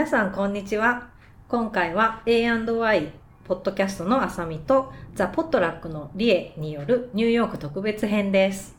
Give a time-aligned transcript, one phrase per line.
[0.00, 1.10] 皆さんこんにちは。
[1.46, 3.12] 今回は A&Y
[3.44, 8.78] ポッドキャストのあさみとザ・ポットラックのリエによるニューヨーク特別編です。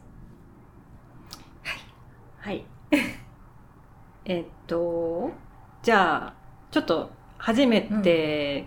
[2.39, 2.65] はい。
[4.25, 5.29] えっと、
[5.83, 6.33] じゃあ、
[6.71, 8.65] ちょっと初めて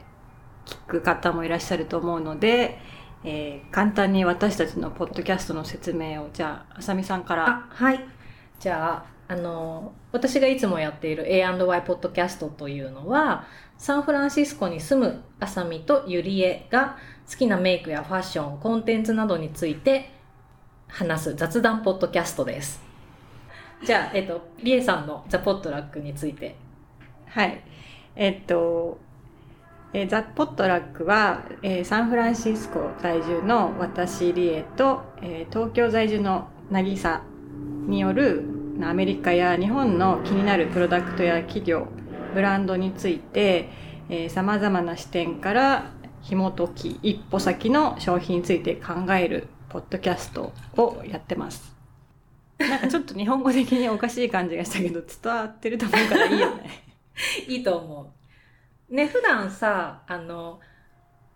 [0.65, 2.79] 聞く方もいらっしゃると思うので、
[3.25, 7.49] えー簡単に私たちのポッドキャストの説明を、じゃあ、あさみさんから。
[7.49, 8.07] あ、はい。
[8.61, 13.47] じゃあ、あの、私がいつもやっている A&Y ポッドキャストというのは、
[13.79, 16.97] サンフランシスコに住むあさみとゆりえが
[17.31, 20.11] 好きなメイクやファッション、コンテンツなどについて
[20.89, 22.83] 話す雑談ポッドキャストです。
[23.83, 26.57] じゃあ、えっと、りえさんのザ・ポットラックについて。
[27.27, 27.63] はい。
[28.15, 28.99] えっと、
[29.93, 37.23] えザ・ポットラックは、えーサンフランシスコ在住の私、リエと、えー東京在住の渚
[37.87, 41.87] によるアメリカや日本の気になるプロダクトや企業、
[42.35, 43.69] ブランドについて、
[44.09, 45.91] えー、様々な視点から
[46.23, 51.75] 紐解き、一歩先の商品について考えるポッドキャストをやってます。
[52.59, 56.71] なんかちょっと日本語的におかしい感じがしたけど、 伝わってると思うからいいよね。
[57.49, 58.13] いいと思
[58.91, 58.95] う。
[58.95, 60.61] ね、普段さ、あの、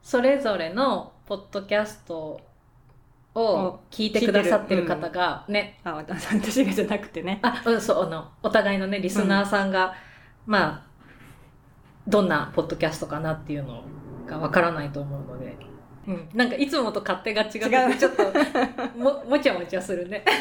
[0.03, 2.41] それぞれのポッドキャスト
[3.39, 7.39] を聞いてくださってる方が、ね、あ、私がじゃなくてね。
[7.43, 9.95] あ、うん、そう、あの、お互いのね、リスナーさんが、
[10.47, 10.89] まあ、
[12.07, 13.83] どんなポッドキャストかなっていうの
[14.27, 15.57] がわからないと思うので、
[16.07, 17.97] うん、なんかいつもと勝手が違って違う。
[17.97, 18.23] ちょっと
[18.99, 20.25] も、もちゃもちゃするね。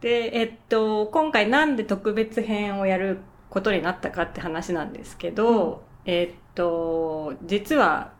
[0.00, 8.12] で、えっと、今回なんで特別編をやることになったかって話なんですけど、えっと、実は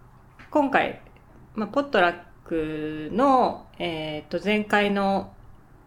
[0.51, 1.01] 今回、
[1.57, 5.33] まあ、ポットラックの、えっと、前回の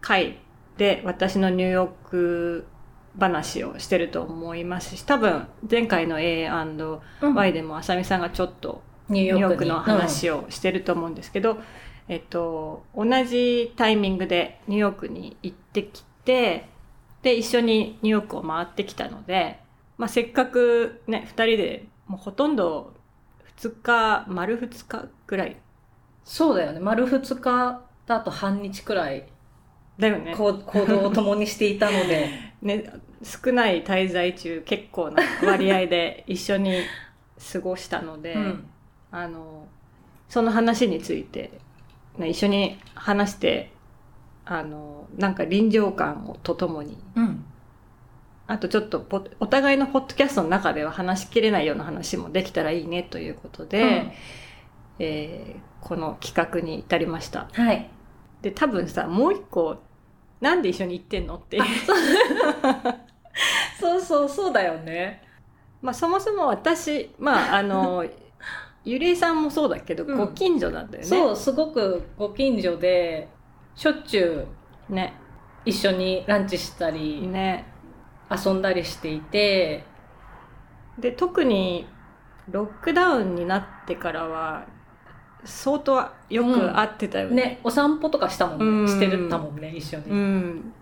[0.02, 0.40] 回
[0.78, 2.68] で私のニューヨーク
[3.18, 9.80] 話をしてると思いますし、多分前回の A&Y でもあさみさんがちょっとニューヨークのを。
[9.80, 11.60] 話をしてると思うんですけど、
[12.08, 16.68] えっと、同じタイミングでニューヨークに行ってきて、
[17.22, 19.60] で、一緒にニューヨークを回ってきたので、
[19.98, 22.94] まあ、せっかくね、二人でもうほとんど
[23.58, 25.58] 二日、丸二日ぐらい
[26.30, 26.80] そうだよね。
[26.80, 29.26] 丸二日だと半日くらい
[29.98, 30.36] だよね。
[30.36, 32.30] 行動を共にしていたので、
[32.62, 32.84] ね、
[33.24, 36.84] 少ない滞在中結構な割合で一緒に
[37.52, 38.70] 過ごしたので、うん
[39.10, 39.68] あの、
[40.28, 41.50] その話について、
[42.20, 43.72] ね、一緒に話して、
[44.46, 47.44] あの、なんか臨場感とともに、うん。
[48.46, 54.12] あとちょっとポお互いのポッドキャストの中では話しきれないような話もできたらいいねということで、うん
[55.00, 57.50] えーこの企画に至りました。
[57.52, 57.90] はい。
[58.42, 59.78] で、多分さ、もう一個、
[60.42, 61.64] なんで一緒に行ってんのっていう。
[63.80, 65.24] そうそう、そうだよね。
[65.82, 68.06] まあそもそも私、まああの、
[68.84, 71.10] ゆりえさんもそうだけど、うんご近所なんだよね。
[71.10, 73.30] そう、すごくご近所で、
[73.76, 74.48] しょっちゅ
[74.90, 75.14] うね。
[75.66, 77.66] 一緒にランチしたり、ね。
[78.32, 79.84] 遊んだりしていて、
[80.98, 81.88] で、特に、
[82.50, 84.66] ロックダウンになってからは、
[85.46, 87.36] 相当よく会ってたよね。
[87.36, 88.92] ね、お散歩とかしたもんうんね。
[88.92, 90.06] してるたもんね、一緒に。
[90.12, 90.74] うん。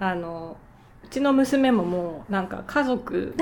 [0.00, 0.56] あの、
[1.04, 3.34] うちの娘ももう、なんか家族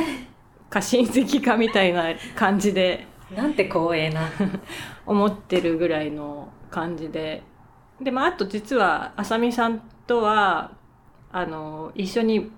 [0.68, 4.28] か親戚かみたいな感じで なんて光栄な。
[5.06, 7.42] 思ってるぐらいの感じで。
[8.00, 10.72] で、まあ、あと実は、あさみさんとは、
[11.32, 12.50] あの、一緒に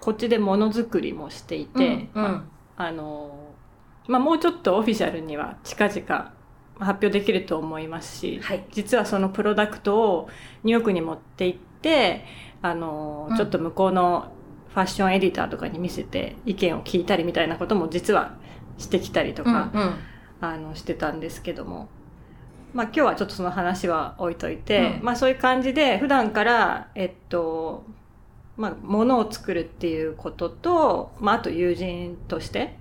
[0.00, 2.42] こっちでものづくりもしていて、うんうん
[2.76, 3.54] あの、
[4.06, 6.32] まあ、もうちょっとオフィシャルには近々
[6.78, 8.64] 発表できると思いますし、はい。
[8.70, 10.28] 実はそのプロダクトを
[10.62, 12.24] ニューヨークに持って行って、
[12.62, 14.32] あの、うんちょっと向こうの
[14.68, 18.36] ファッションエディターとかに見せて意見を聞いたりみたいなことも実は
[18.76, 19.94] してきたりとか、うんうん
[20.40, 21.88] あの、してたんですけども。
[22.74, 27.84] まあ今日はちょっとその話は置いといて、うんまあそういう感じで普段から、えっと、
[28.58, 32.76] まあ物を作るっていうことと、まああと友人として、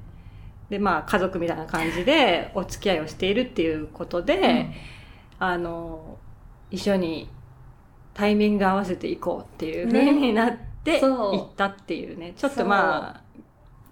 [0.69, 4.67] でまあ家族みたいな感じでお付き合いをしているっていうことで、
[5.39, 6.17] あの、
[6.71, 7.29] 一緒に
[8.13, 12.33] タイミング合わせていこうっていう風になって行ったっていうね。
[12.35, 13.21] ちょっとまあ、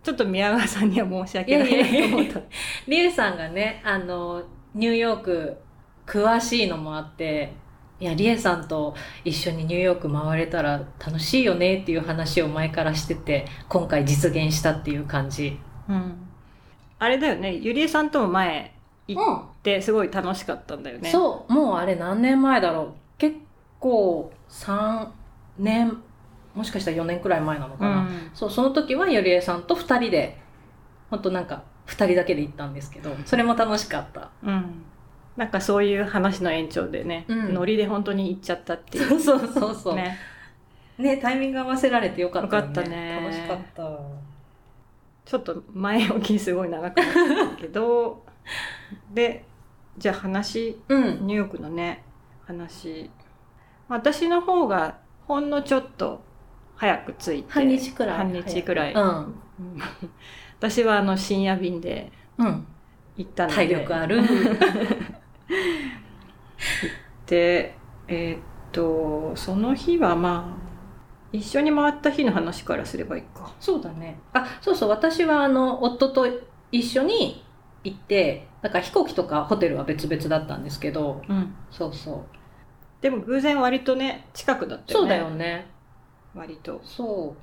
[0.01, 2.41] ちょっと宮川さんには申しい訳ないなと思った。
[2.87, 4.43] リエさんがね、あの、
[4.73, 5.57] ニューヨーク
[6.05, 7.53] 詳しいのもあって、
[7.99, 15.57] いや、リエさんと一緒にニューヨーク回れたら楽しいよねっていう話を前からしてて、今回実現したっていう感じ。
[15.87, 16.32] うん。
[17.03, 18.73] あれだよね、ゆりえさんとも前
[19.07, 19.37] 行うん。
[19.37, 21.11] ってすごい楽しかったんだよね。
[21.11, 22.93] そう、もうあれ何年前だろう。
[23.17, 23.35] 結
[23.79, 25.07] 構3
[25.59, 25.97] 年
[26.55, 28.31] もしかしたら4年くらい前なのかな、うん。
[28.33, 30.39] そうその時はゆりえさんと2人で
[31.09, 34.29] 本当なんか2人だけで行ったんですけどそれも楽しかった。
[34.41, 34.83] うん。
[35.35, 37.53] なんかそういう話の延長でね、うん。
[37.53, 39.19] ノリで本当に行っちゃったっていう。
[39.19, 39.95] そうそうそうそう。
[39.95, 40.17] ね。
[40.97, 43.19] ねタイミング合わせられてよかったよよかったね。
[43.21, 43.83] 楽しかった
[45.25, 48.25] ちょっと前置きすごい長くなったけど
[49.13, 49.45] で
[49.97, 51.27] じゃあ話うん。
[51.27, 52.03] ニューヨークのね
[52.45, 53.09] 話。
[53.87, 54.97] 私の方が
[55.27, 56.23] ほんのちょっと
[56.75, 59.33] 早く着いて半日くらい半日くらい、うんうん。
[60.59, 62.65] 私はあの深夜便でうん。
[63.15, 63.55] 行ったので。
[63.55, 64.21] 体力ある。
[67.27, 67.77] で
[68.07, 68.39] えーっ
[68.71, 70.72] とその日はまあ
[71.33, 73.51] 一緒に回った日の話からすればいいか。
[73.59, 74.17] そうだね。
[74.33, 74.89] あそうそう。
[74.89, 76.25] 私はあの夫と
[76.71, 77.43] 一緒に
[77.83, 81.21] 行ってだから飛行機とかホテルは別々だったんですけど。
[81.27, 81.53] うん。
[81.71, 82.23] そうそう。
[83.01, 85.01] でも偶然割とね近くだったよね。
[85.01, 85.67] そうだよね。
[86.35, 86.79] 割と。
[86.83, 87.41] そう。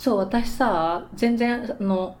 [0.00, 2.16] そう私さ全然あの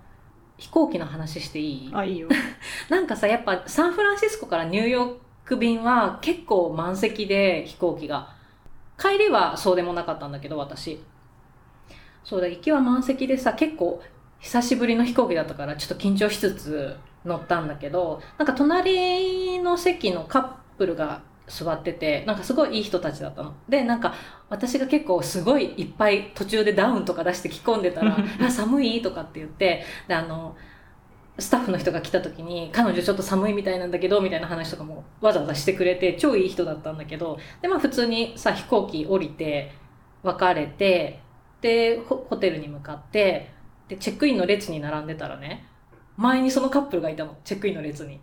[0.56, 1.90] 飛行機の話していい？
[1.94, 2.28] あいいよ。
[2.88, 5.14] なんかさやっぱサンフランシスコからニューヨー
[5.44, 8.34] ク便は結構満席で飛行機が
[9.02, 11.02] 帰りはそうでもなかったんだけど私
[12.24, 14.00] そうだ行きは満席でさ結構
[14.38, 24.14] 久しぶりの飛行機だったからちょっと緊張しつつ乗ったんだけどなんか隣の席のカップルが座っててなんかすごいいい人たちだったのでなんか
[24.48, 30.56] 私が結構すごいいっぱい途中でダウンとか出して着込んでたら「あ寒い?」とかって言ってであの
[31.42, 39.72] スタッフの人が来た時に彼女ちょっと寒いみたいなんだけどみたいな話とかもわざわざしてくれて超いい人だったんだけどでまあ普通にさ飛行機降りて
[40.22, 41.20] 別れて
[41.60, 43.50] でホテルに向かって
[43.88, 45.66] でチェックインの列に並んでたらね
[46.16, 48.20] 前にそのカップルがいたのチェックインの列に。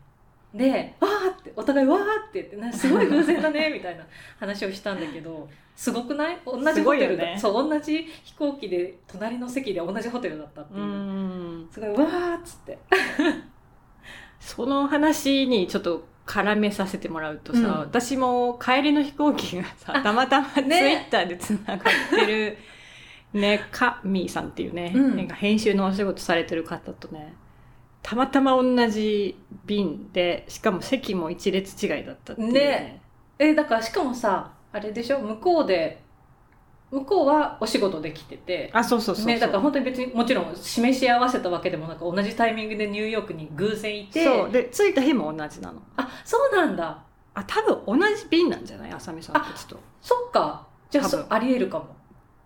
[0.53, 4.03] でわーってお互いわーって言ってすごい偶然だねみたいな
[4.39, 5.47] 話をしたんだけど
[5.79, 6.37] すごくない？
[6.45, 7.37] 同じすホテルだ、ね。
[7.39, 10.81] そう同じ飛行機で隣の席で同じホテルだったっていう。
[10.81, 11.69] う、ん。
[11.71, 12.77] すごいわーっつって。
[14.41, 17.67] その話にちょっと絡めさせてもらうとさ、うん。
[17.79, 21.79] 私も帰りの飛行機がさたまたまツイねッターでつながっ
[22.09, 22.57] てる
[23.31, 25.15] ね カミーさんっていうね、うん。
[25.15, 27.33] なんか編集のお仕事されてる方とね
[28.03, 33.01] たまたま同じ便でしかも席も一列違いだったっていうね。
[33.39, 35.19] えだからしかもさあれでしょ？
[35.19, 36.01] 向こうで
[36.91, 38.69] 向こうはお仕事で来てて。
[38.73, 44.23] あそうそうそうそう、ね、だから本当に別にもちろん示し合わせたわけでもなく同じタイミングでニューヨークに偶然いて。
[44.25, 44.51] そう。
[44.51, 45.81] で着いた日も同じなの。
[45.97, 47.03] あそうなんだ。
[47.35, 48.91] あ多分同じ便なんじゃない？
[48.91, 50.67] あさみさんたちと、そっか。
[50.89, 51.95] じゃあありえるかも。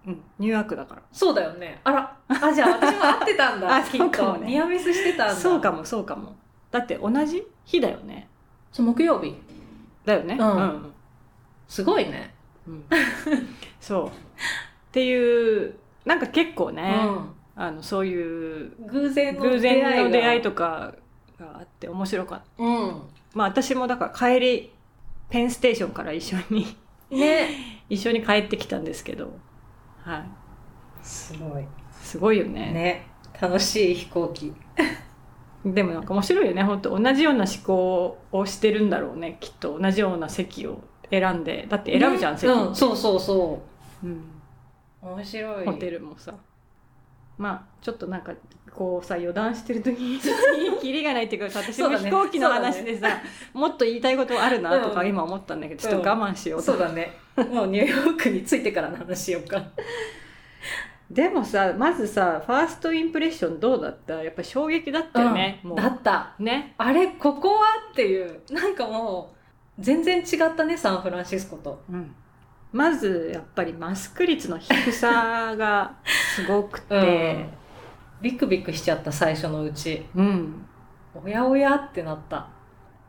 [0.05, 1.01] うん、ニューヨークだから。
[1.13, 1.79] そうだよね。
[1.85, 3.73] あらあじゃあ私も会ってたんだ。
[3.77, 4.39] あきっそうかもね。
[4.39, 5.33] とニアミスしてたんだ。
[5.33, 6.35] そうかもそうかも。
[6.71, 8.27] だって同じ日だよね。
[8.73, 9.35] そう木曜日。
[10.03, 10.35] だよね。
[10.37, 10.92] うん
[11.67, 12.33] すごいね。
[12.67, 12.85] うん。
[13.79, 14.07] そう。
[14.07, 14.09] っ
[14.91, 15.75] ていう
[16.05, 16.95] なんか結構ね、
[17.55, 20.95] うあのそういうん偶然の偶然の出会いととか
[21.39, 22.63] があって面白かった。
[22.63, 23.01] うん。
[23.33, 24.71] まあ私もだから帰り
[25.29, 26.77] ペンステーションから一緒に
[27.09, 27.49] ね。
[27.89, 29.33] 一緒に帰ってきたんですけど。
[30.01, 30.23] はい。
[31.01, 31.65] すごい。
[32.01, 32.71] すごいよね。
[32.71, 33.07] ね。
[33.39, 34.53] 楽しい飛行機。
[35.65, 36.63] でもなんか面白いよね。
[36.63, 39.37] 本当同じような思考をしてるんだろうね。
[39.39, 40.81] きっと同じような席を
[41.19, 42.39] 選んでだって選ぶじゃん、ね。
[42.39, 43.61] 席、うん、そうそうそ
[44.03, 44.07] う。
[44.07, 44.11] ん。
[45.03, 45.65] う面白い。
[45.65, 46.33] ホテルもさ。
[47.37, 48.31] まあちょっとなんか
[48.71, 50.19] こうさ余談してる時に
[50.81, 53.21] キリがないっていうか私も飛行機の話でさ、
[53.53, 55.07] もっと言いたいことあるなとかうん。
[55.07, 57.11] 今思ったんだけど、ちょっと我慢しようと、そうだね。
[57.51, 59.61] もうニューヨークに着いてからの話しようか。
[61.11, 64.23] でもさまずさファーストインプレッションどうだった？
[64.23, 65.77] やっぱ衝撃だったよね、もう。
[65.77, 66.33] だった。
[66.39, 66.73] ね。
[66.77, 67.61] あれここは？
[67.91, 68.41] っていう。
[68.49, 69.32] なんかもう
[69.79, 71.83] 全然違ったねサンフランシスコと。
[71.89, 72.15] うん。
[72.71, 75.95] まずやっぱりマスク率の低さが
[76.35, 77.45] すごくて、
[78.21, 80.05] ビクビクしちゃった最初のうち。
[80.15, 80.65] うん。
[81.13, 82.47] おやおやってなった。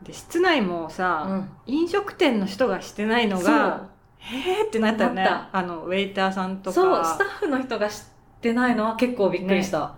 [0.03, 1.49] で室内もさ、うん。
[1.65, 5.27] 飲食店の人がしてないのがへーってなったよね。
[5.51, 6.73] あのウェイターさんとか。
[6.73, 8.05] そうスタッフの人が知っ
[8.41, 9.95] てないのは結構びっくりした、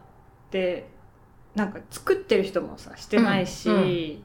[0.51, 0.89] で
[1.55, 4.21] なんか作ってる人もさしてないし、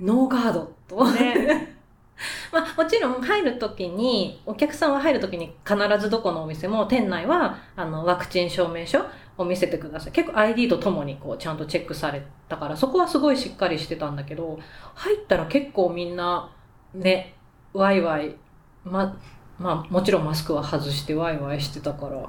[0.00, 0.06] うん。
[0.06, 1.76] ノーガードと、ね。
[2.52, 9.04] まあ、もちろん入るときにお客さんは入るときに必ずどこのお店も店内はあのワクチン証明書
[9.36, 10.12] を見せてください。
[10.12, 14.58] 結構 ID とともにこうちゃんとチェックされたからそこはすごいしっかりしてたんだけど
[14.94, 16.50] 入ったら結構みんな
[16.94, 17.34] ね
[17.72, 18.34] ワイワイ
[18.84, 19.16] ま
[19.58, 22.28] まあもちろんマスクは外してワイワイしてたから。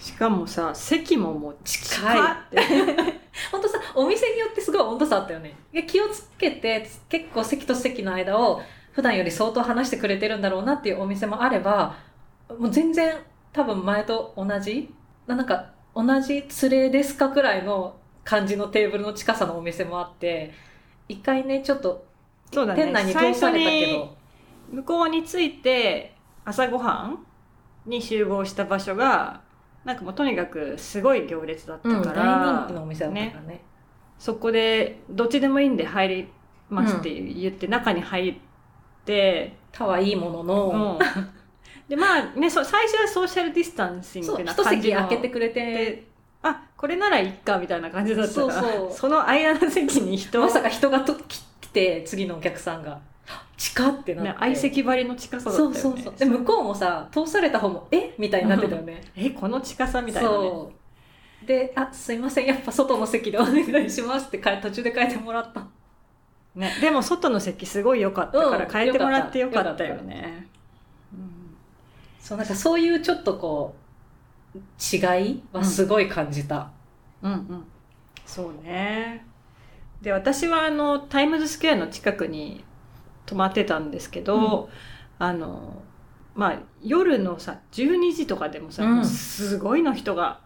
[0.00, 2.18] しかもさ席ももう近い。
[2.18, 3.19] って
[3.50, 5.54] 本当さお店によってすごい温度差あったよね。
[5.72, 11.94] で気をつけて結構席と席の間を普段より相当話してくれてるんだろうなっていうお店もあれば
[12.48, 13.16] もう全然
[13.52, 14.92] 多分前と同じ
[15.26, 20.52] ななんか同じ連れですかくらいの感じのテーブルの近さのお店もあって
[21.08, 22.04] 一回ねちょっと
[22.52, 22.84] そうだね。
[22.84, 24.20] 店内に通されたけど。
[24.70, 27.26] 向こうに着いて朝ごはん
[27.86, 29.40] に集合した場所が
[29.84, 33.64] なんかもうとにかくすごい行列だったうん、から、大人気のお店だったからね。
[34.18, 36.28] そこでどっちでもいいんで入り
[36.68, 38.34] ますって言って中に入っ
[39.04, 41.30] て、他はいいものの、うん。
[41.88, 45.60] でまあねそ最初はソーシャルディスタンシングな一席感じの空けてくれて。
[45.74, 46.10] で
[46.42, 53.00] あこれならいっかみたいな感じだったからその間の席に人まさか人がと来て次のお客さんが
[53.60, 55.78] 「近っ!」ってなって、ね、相席張りの近さだったよね。
[55.78, 56.14] そうそうそう。
[56.16, 58.14] で向こうもさ通された方も「え？
[58.16, 59.02] みたいになってたよね。
[59.14, 60.36] えこの近さみたいなね。
[60.36, 60.72] そ
[61.42, 61.46] う。
[61.46, 62.46] で「あすいません。
[62.46, 65.66] やっぱ外の席でお願いします」って変え途中で変えてもらった。
[66.54, 68.70] ね、でも外の席すごい良かったからうん。
[68.70, 70.48] 変えてもらってよかったよね。
[71.12, 71.56] うん。
[72.18, 73.74] そうなんかそういうちょっとこ
[74.54, 74.98] う違
[75.32, 76.70] いはすごい感じた、
[77.22, 77.64] うんうん、
[78.26, 79.24] そうね。
[80.02, 82.64] で私はあのタイムズスクエアの近くに
[83.30, 84.68] 泊まってたんですけど、
[85.20, 85.82] あの
[86.34, 88.96] まあ夜のさ12時とかでもさ、うん。
[88.96, 90.40] もうすごいの人が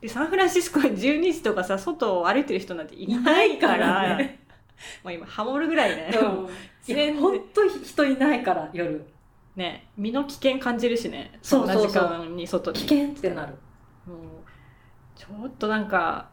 [0.00, 4.16] でサンフランシスコで12時とかさ外を歩いてる人なんていないから。
[4.16, 4.40] ね、
[5.04, 6.48] もう今ハモるぐらいね、うん、
[6.92, 9.06] いや本当に人いないから夜。
[9.54, 11.38] ね身の危険感じるしね。
[11.40, 12.80] そんな時間に外に。
[12.80, 13.54] 危険ってなる。
[14.06, 14.18] もう
[15.14, 16.30] ちょっとなんか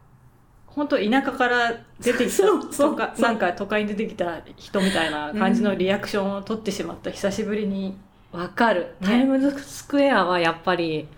[0.74, 2.44] 本当田舎から出てきた
[2.76, 7.98] とかなんか都会に出てきた人みたいな感じのリアクションを取ってしまった久しぶりに、
[8.32, 11.08] わかる、ねタイムズスクエアはやっぱり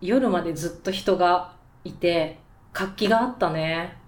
[0.00, 1.52] 夜までずっと人が
[1.84, 2.38] いて
[2.72, 3.98] 活気があったね。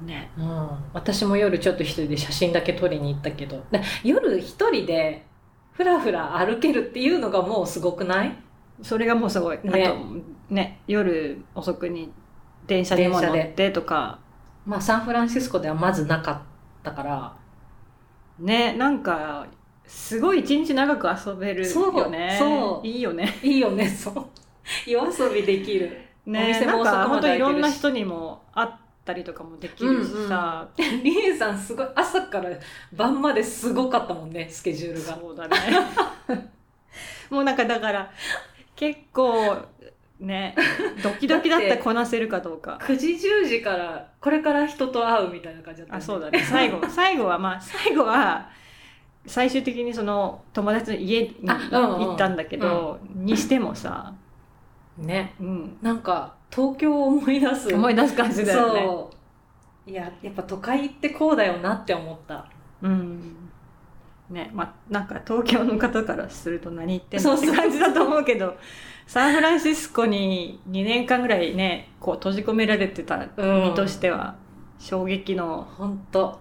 [0.00, 0.30] ね。
[0.38, 3.64] うん、私も夜ちょっと一人で写真だけ撮りに行ったけど。
[3.72, 5.26] で夜一人で
[5.72, 8.36] ふらふら歩けるっていうのがもうすごくない？
[8.80, 9.84] それがもうすごい、ね。
[9.84, 12.12] あとね夜遅くに
[12.66, 14.18] 電車にも乗ってとか。
[14.64, 16.40] まあサンフランシスコではまずなかっ
[16.82, 17.34] たから。
[18.38, 19.46] ねなんか
[19.86, 22.36] すごい一日長く遊べるよね。
[22.38, 23.28] そういいよね。
[23.42, 24.26] いいよねそう。
[24.86, 25.98] 夜遊びできる。
[26.26, 28.70] おね店もなんか本当いろんな人にも会っ
[29.04, 30.68] たりとかもできるしさ、
[31.02, 32.50] リエさんすごい朝から
[32.92, 35.16] 晩まですごかったもんねスケジュールが。
[35.16, 35.56] そうだね。
[37.30, 38.10] もうなんかだから
[38.76, 39.56] 結構
[40.22, 40.54] ね。
[41.02, 42.78] ドキドキだったこなせるかどうか。
[42.80, 46.38] 9時10時からこれから人と会うみたいな感じだったあそうだね。
[46.40, 48.48] 最後 最後はまあ最後は
[49.26, 54.12] 最終的にその友達の家に行ったんだけど、にしてもさ、
[54.98, 55.34] ね。
[55.40, 57.72] うん、なんか東京を思い出す。
[57.72, 58.82] 思い出す感じだよね。
[58.82, 59.10] そ
[59.86, 59.90] う。
[59.90, 62.46] いややっぱ都会ってこうだよなって思った。
[62.82, 63.36] うん。
[64.30, 64.50] ね。
[64.52, 67.54] まあなんか東京の方からすると何言ってんのっそうそう。
[67.54, 68.56] て感じだと思うけど
[69.12, 74.36] サンフランシスコに2年間ぐらいねこう閉じ込められてた身としては
[74.78, 75.68] 衝撃の。
[75.76, 76.40] ほんと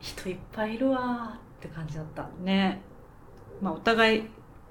[0.00, 1.36] 人いっぱいいるわー。
[1.36, 2.80] って感じだった、ね。
[3.60, 4.22] まあお互い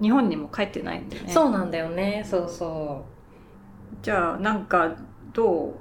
[0.02, 1.32] 日本にも帰ってないんでね。
[1.32, 2.26] そうなんだよね。
[2.28, 3.06] そうそ
[4.02, 4.96] じゃあなんか
[5.32, 5.74] どう？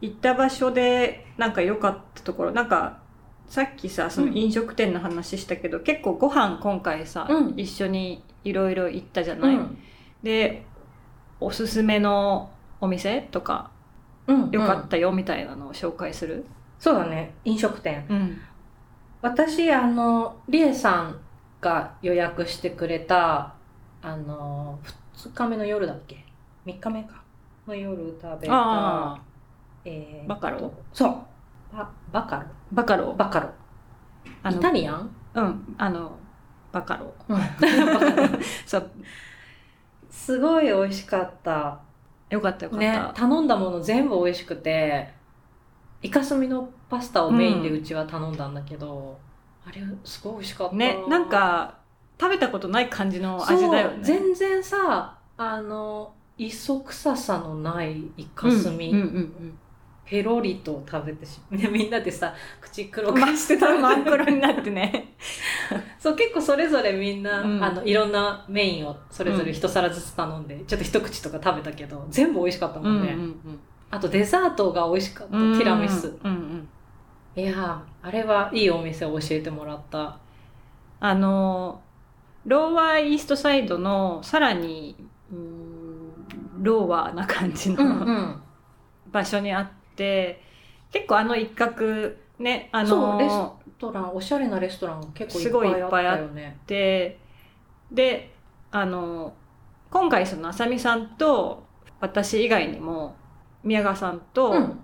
[0.00, 2.50] 行った場所でなんか良かったところ？
[2.50, 2.98] なんか
[3.46, 7.54] さっきさその飲食店の話したけど、結構ご飯今回さ、うん。
[7.56, 9.78] 一緒にいろいろ行ったじゃう、ない、うん。
[10.24, 10.66] で
[11.40, 13.70] おすすめのお店とか
[14.26, 14.70] うんうん。
[14.70, 16.44] ったよみたいなのを紹介する？
[16.78, 17.34] そうだね。
[17.44, 18.06] 飲食店。
[18.08, 18.40] うん。
[19.22, 21.18] 私あのリエさん
[21.60, 23.54] が予約してくれた
[24.02, 24.78] あの
[25.16, 26.24] 2日目の夜だっけ
[26.66, 27.22] ？3日目か
[27.66, 29.20] の夜食べたあ
[29.84, 30.72] えーバカロ？
[30.92, 31.76] そう。
[31.76, 32.44] ババカロ？
[32.72, 33.14] バカロ。
[33.14, 33.50] バカロ。
[34.50, 36.16] イタリアン、うんあの
[36.70, 37.12] バカロ。
[37.28, 37.38] うん、
[38.66, 38.90] そう
[40.28, 41.80] すごい美味しかった。
[42.28, 45.08] よかったよかった、ね頼んだもの全部美味しくて
[46.02, 49.18] イカスミのパスタをメインでうちは頼んだんだけど、
[49.66, 50.76] あれすごい美味しかった。
[50.76, 51.78] ねなんか
[52.20, 53.98] 食べたことない感じの味だよね。
[54.02, 59.58] 全然さあの磯臭さのないイカスミ、うんうんうん
[60.08, 65.14] ペロリと食べてし みんなでさ口黒うん、くして食べて真っ黒になってね。
[65.98, 67.62] そう結構それぞれみんな、うん。
[67.62, 73.34] あのいろんなメインをそれぞれ一皿ずつ頼んで、ちょっと一口とか食べたけど全部美味しかったもんね、ん
[73.90, 75.58] あとデザートが美味しかった、うん。
[75.58, 76.16] ティラミス。
[76.24, 76.68] うんうん。
[77.36, 80.18] いやーあれはいいお店を教えてもらった。
[81.00, 81.82] あの
[82.46, 84.96] ローワーイーストサイドのさらに
[86.60, 88.42] ローワーな感じの、ん
[89.12, 89.77] 場所にあって
[90.90, 96.58] 結構あの一角ねあそうレスのトランおしゃれなレストランが結構いっぱいあったよね。
[96.66, 97.18] で
[97.90, 98.34] で
[98.70, 99.34] あの
[99.90, 101.66] 今回そのあさみさんと
[102.00, 103.16] 私以外にも
[103.62, 104.80] 宮川さんと、うん。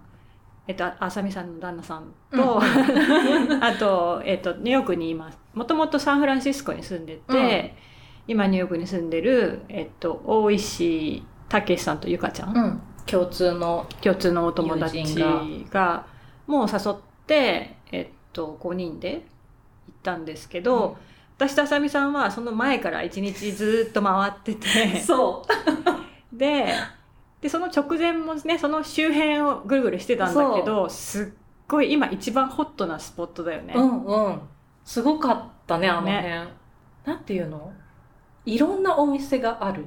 [0.67, 3.61] えっと、あさみさんの旦那さんと、うん。
[3.63, 5.39] あと、えっと、ニューヨークにいます。
[5.53, 7.77] もともとサンフランシスコに住んでて、
[8.27, 15.03] 今ニューヨークに住んでる、えっと、大石武さんとゆかちゃん、うん共通の共通のお友達
[15.71, 16.07] が、
[16.47, 16.95] もう誘っ
[17.27, 19.23] て、えっと、5人で行っ
[20.03, 20.97] たんですけど、
[21.37, 25.45] 私とあさみさんはその前から一日ずっと回ってて、そ
[26.33, 26.37] う。
[26.37, 26.75] で、
[27.41, 31.27] で、その直前もね、その周辺をぐるぐるしてたんだけど、すっ
[31.69, 33.75] ごい今一番ホットなスポットだよね。
[33.77, 34.41] うんうん。
[34.85, 36.29] すごかったねあの辺、
[37.05, 37.73] なんていうの？
[38.47, 39.85] いろんなお店がある。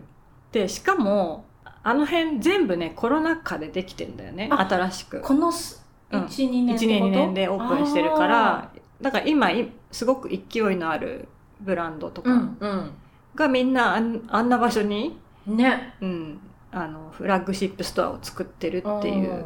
[0.51, 1.45] で、しかも、
[1.87, 5.21] あの辺全部ね、コロナ禍でできてんだよね、あ新しく。
[5.21, 6.23] このすうん。
[6.25, 11.29] 12、年1年2年でオープンしてるから、だから今、いすごく勢いのある
[11.61, 12.91] ブランドとかうん
[13.35, 15.17] がみんなあんあんな場所に、
[15.47, 15.93] うんね。
[16.01, 16.39] うん、
[16.73, 19.45] あの、フラッグシップストアを作ってるっていう。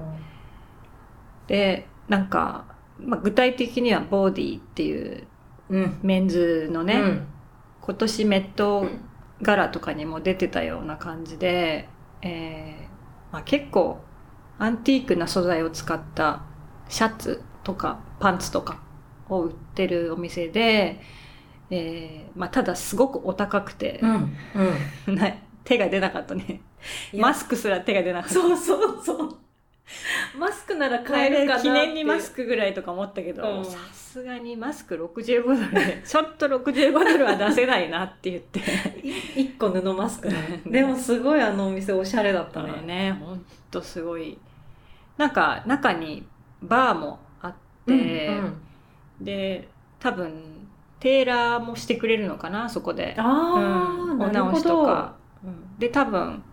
[1.45, 2.65] で、なんか、
[2.97, 5.27] まあ、具体的には Bode っていう
[5.69, 5.99] うん。
[6.01, 7.27] メンズのね、うん。
[7.81, 8.87] 今年メット
[9.43, 11.87] 柄とかにも出てたような感じで、
[12.21, 13.99] えーまあ、結構
[14.59, 16.43] アンティークな素材を使った
[16.89, 18.81] シャツとかパンツとか
[19.29, 21.01] を売ってるお店で、
[21.69, 24.37] えーまあ、ただすごくお高くてう、ん
[25.07, 25.31] うん な
[25.63, 26.61] 手が出なかったね。
[27.15, 28.33] マスクすら手が出なかった。
[28.33, 29.37] そうそうそう
[30.37, 33.65] マスクなら買えるかな記念にマスクぐらいとか思ったけどうん。
[33.65, 35.71] さすがにマスク65ドル。
[35.71, 38.59] で ちょっと65ドルは出せないなって言って。
[38.59, 40.83] 1個布マスクねで。
[40.85, 42.71] もすごいあのお店おしゃれだったね。
[42.71, 44.37] だねほんとすごい。
[45.17, 46.25] なんか中に
[46.61, 47.53] バーもあっ
[47.85, 48.61] て、うん
[49.19, 49.69] で
[49.99, 50.67] 多分
[50.99, 53.59] テーラーもしてくれるのかなそこで、ああ、
[54.13, 55.77] うん、お直しとか、うん。
[55.77, 56.43] で多分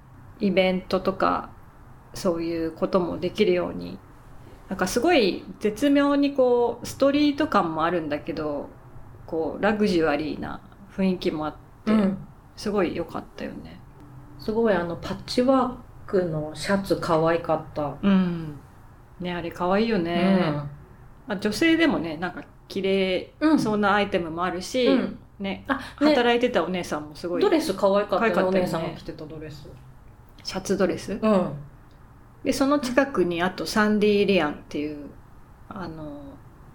[0.41, 1.51] イベントとか
[2.15, 3.99] そういうこともできるように。
[4.69, 8.69] なんかすごい絶妙にこうストリート感もあるんだけど
[9.27, 10.61] こうラグジュアリーな
[10.95, 12.19] 雰囲気もあって、うん。
[12.55, 13.81] すごい良かったよね。
[14.39, 18.59] すごいあのパッチワークのシャツ可愛かった、うん、
[19.21, 20.39] ねあれ可愛いよね、
[21.27, 23.59] まあ、女性でもねなんか綺麗うん。
[23.59, 25.19] そうなアイテムもあるし、うん。
[25.39, 25.81] ねあね。
[26.15, 28.33] 働いてたお姉さんもすごいドレス可愛かったね。
[28.33, 28.59] かったよね。
[28.59, 29.69] お姉さんが着てたドレス。
[30.43, 31.13] シャツドレス？
[31.15, 31.53] うん
[32.45, 35.07] でその近くにあとサンディ・リアンっていう
[35.69, 36.23] あの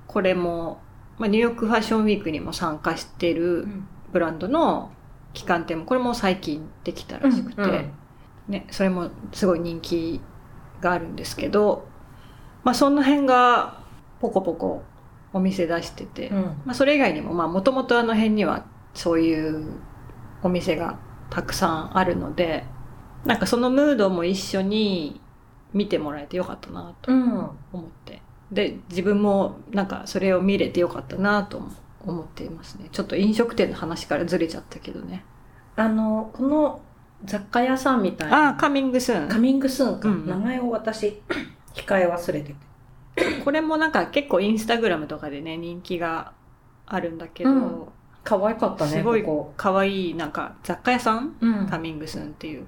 [0.08, 0.82] これも、
[1.17, 3.67] まあ、ニューヨークファッションウィークにも参加してる
[4.12, 4.91] ブランドの
[5.34, 7.91] 旗艦店もこれも最近できたらしくて、うんうん。
[8.47, 10.21] ね、それもすごい人気
[10.82, 11.88] があるんですけど、
[12.63, 13.82] まあ、その辺が
[14.19, 14.84] ポコポコ
[15.32, 16.41] お店出してて、うん。
[16.43, 19.65] まあ、それ以外にももともとあの辺にはそういう
[20.43, 20.99] お店が
[21.30, 22.65] たくさんあるので
[23.26, 25.19] なんかそのムードも一緒に
[25.73, 27.33] 見てもらえてよかったなとうん。
[27.73, 28.21] 思って。
[28.51, 31.62] で自分もなんかそれを見れてよかったなと
[32.05, 32.88] 思っていますね。
[32.91, 35.23] ちょっと飲食店の話からずれちゃったけどね。
[35.75, 36.81] あのこの
[37.25, 38.47] 雑貨屋さんみたいな。
[38.47, 39.29] ああカミングスーン。
[39.29, 40.27] カミングスーンか、うんうん。
[40.27, 41.21] 名前を私
[41.73, 42.55] 控え忘れてて。
[43.43, 46.33] これもなんか結構インスタグラムとかでね人気が
[46.86, 47.83] あるんだけど、うん。
[48.23, 51.29] 可愛かったねすごいこ可愛いなんか雑貨屋さん？
[51.29, 51.67] こうん。
[51.67, 52.65] カミングスーンっていう。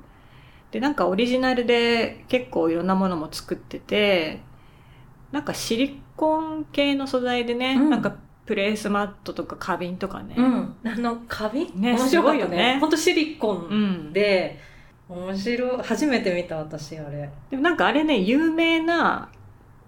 [0.71, 4.41] で、なんかオリジナルで結構いろんなものも作ってて、
[5.31, 7.89] なんかシリコン系の素材でね、うん。
[7.89, 10.35] なんかプレースマットとか花瓶とかね。
[10.37, 11.71] うん、あの花瓶？
[11.75, 12.57] ね面白かったすごいよね。
[12.75, 14.13] ねほんとシリコうンん。
[14.13, 14.59] で、
[15.09, 15.83] 面白い。
[15.83, 17.29] 初めて見た私あれ。
[17.49, 19.29] でもなんかあれね、有名な、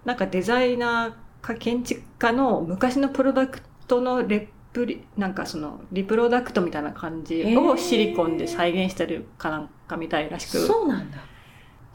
[0.06, 1.13] なんかデザイナー
[1.46, 10.60] か建築家の昔のプロダクトのレプリ、なんかそのリプロダクトみたいな感じをシリコンで再現してるかなんかみたいらしく。
[10.60, 11.18] そうなんだ。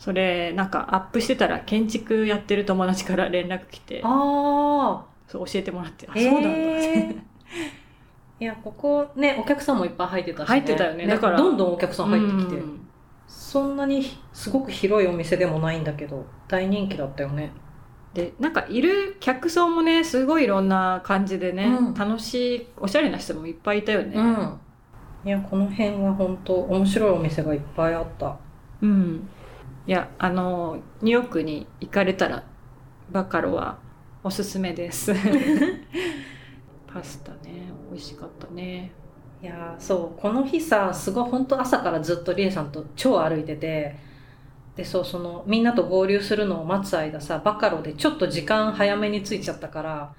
[0.00, 4.00] それなんかアップしてたら建築やってる友達から連絡来て。
[4.02, 6.08] ああそう教えてもらって。
[6.10, 6.30] あへー。
[6.30, 7.22] そうなんだ
[8.40, 12.88] いやここねお客さんもいっぱい入ってたし、ね、入ってたよねだからどんどんお客さん入ってきて、うん。
[13.28, 17.52] そんなにすごく広いお店でもないんだけど大人気だったよね
[18.14, 21.94] でなんかいる客層もねすごいいろんな感じでね、うん。
[21.94, 24.12] 楽しいおしゃれな人もいっぱいいたよね。
[24.14, 24.60] うん。
[25.24, 28.36] いやこの辺は本当面白いお店がいっぱいあった。
[28.82, 29.28] うん。
[29.86, 32.44] いやあのニューヨークに行かれたら
[33.10, 33.78] バカロは
[34.22, 35.12] おすすめです。
[36.86, 38.92] パスタね美味しかったね。
[39.42, 43.96] いやーそうこの日さすごい本当朝からずっとリエさんと超歩いてて
[44.76, 50.14] でそうそのみんなと合流するのを待つ間さバカロでちょっと時間早めに着いちゃったから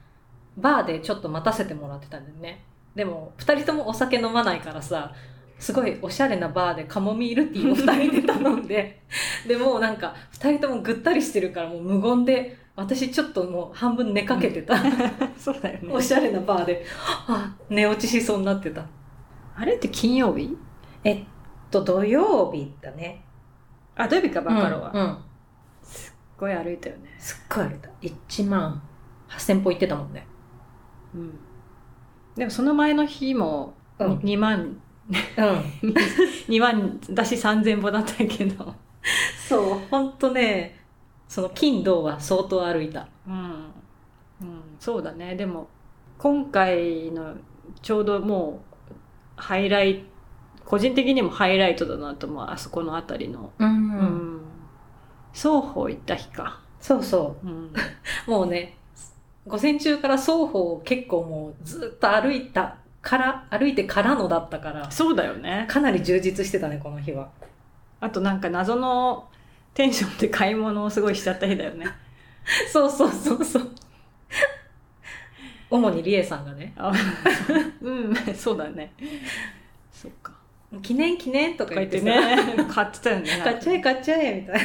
[0.57, 2.63] バーでちょっと待たせてもらってたんだよね。
[2.93, 5.13] でも2人ともお酒飲まないからさ
[5.57, 9.01] すごいおしゃれなバーでカモミールティーを2人で頼んで
[9.47, 14.75] でもうなんか2人ともぐったりしてるからもう無言で私ちょっともう半分寝かけてた、
[15.37, 15.93] そうだよね。
[15.93, 16.83] おしゃれなバーで
[17.27, 18.83] あ寝落ちしそうになってた。
[19.55, 20.57] あれって金曜日？
[21.03, 21.23] えっ
[21.69, 23.22] と土曜日だね
[23.95, 25.17] あ土曜日かバカロは、うんうん。
[25.83, 27.15] すっごい歩いたよね。
[27.19, 27.89] すっごい歩いた。
[28.01, 28.81] 1万
[29.29, 30.27] 8000歩行ってたもんね。
[31.13, 31.39] うん。
[32.35, 34.17] でもその前の日もうん。
[34.17, 34.77] 2万、うん。
[36.49, 38.73] 2万だし3000歩だったけど。
[39.47, 39.79] そう。
[39.89, 40.79] ほんとね
[41.27, 43.07] その金土は相当歩いた。
[43.27, 45.35] うん、うん、そうだね。
[45.35, 45.67] でも
[46.17, 47.35] 今回の
[47.81, 48.93] ちょうどもう
[49.35, 50.05] ハイライ
[50.65, 54.41] 個人的にもハイライトだなと思うあそこの辺りの、うん、うん。
[55.33, 57.47] 双方行った日か、そうそう。
[57.47, 57.73] ん、う
[58.29, 58.77] もうね
[59.47, 65.65] 午前中から双方結構もうずっと歩いたから歩いてからのだったからそうだよね。
[65.67, 67.29] かなり充実してたねこの日は。
[67.99, 69.27] あとなんか謎の
[69.73, 71.87] テンションで買い物をすごいしちゃった日だよね。
[72.71, 73.69] そうそうそうそう。
[75.69, 76.73] 主にリエさんがね。
[76.77, 76.93] あ
[77.81, 78.15] うん。
[78.35, 78.93] そうだね。
[79.91, 80.33] そっか
[80.81, 82.65] 記念記念とか言っててね。
[82.69, 83.29] 買ってたよね。
[83.43, 84.61] 買っちゃえ買っちゃえみたいな。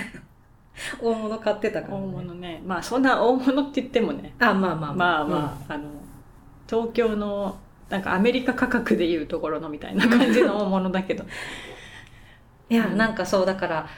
[1.00, 4.34] 大物買ってたから、大ね、物ねまあそんな大物って言ってもね。
[4.38, 5.24] あまあまあまあ。
[5.24, 5.90] まあ、あの
[6.68, 11.24] 東京のなんかアメリカ価格でいうところのみたいな感じの大物だけど。
[12.70, 12.96] いや、うん。
[12.96, 13.88] なんかそうだから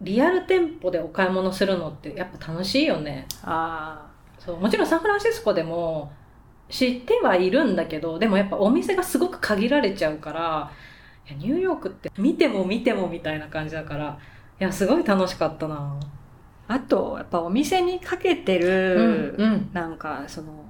[0.00, 3.26] リアル店舗でお買い物するのってやっぱ楽しいよね。
[3.42, 6.12] あそうもちろんサンフランシスコでも
[6.68, 10.70] 知ってはいるんだけどでもやっぱお店がすごく限られちゃうから
[11.34, 14.18] ニューヨークって見ても見てもみたいな感じだから
[14.60, 15.98] いやすごい楽しかったな。
[16.68, 19.70] ああとやっぱお店にかけてうる、ん。
[19.72, 20.64] なんかその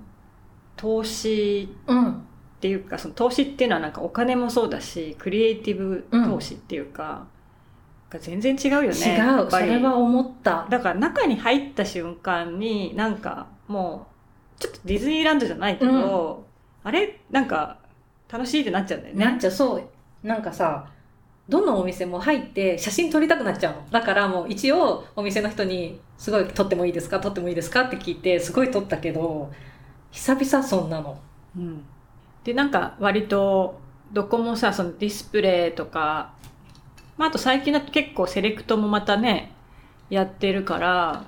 [0.76, 2.14] 投資うんっ
[2.62, 7.26] ていうかその投資っていうのはなんかお金もそうだしクリエイティブ投資っていうか、
[8.08, 10.66] が全然違うよね違うそれは思った。
[10.70, 14.06] だから中に入った瞬間になんかも
[14.58, 16.46] うちょっとディズニーランドじゃないけど、
[16.84, 17.20] あれ？
[17.30, 17.78] なんか
[18.30, 19.24] 楽しいってなっちゃうんだよね。
[19.24, 19.50] なっちゃう。
[19.50, 19.82] そう
[20.22, 20.86] なんかさ
[21.48, 23.86] どのお店も入って写真撮りたくなっちゃうの。
[23.90, 27.18] だからもう一応お店の人に「すごい撮ってもいいですか？
[27.20, 29.50] 撮ってもいいですか?」って聞いてすごい撮ったけど
[30.12, 31.18] 久々そんなの。
[31.56, 31.84] うん、
[32.44, 33.80] でなんか割と
[34.12, 36.32] どこもさそのディスプレイとか、
[37.18, 39.52] まあ、あと最近だと結構セレクトもまたね
[40.10, 41.24] やってるから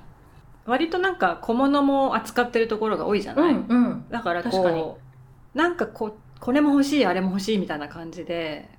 [0.65, 4.81] 割となんか小物も扱ってるところが多いじゃない、うんだから確かに。
[4.81, 4.99] こ
[5.53, 8.69] うなんかここれも欲しいあれも欲しいみたいな感じで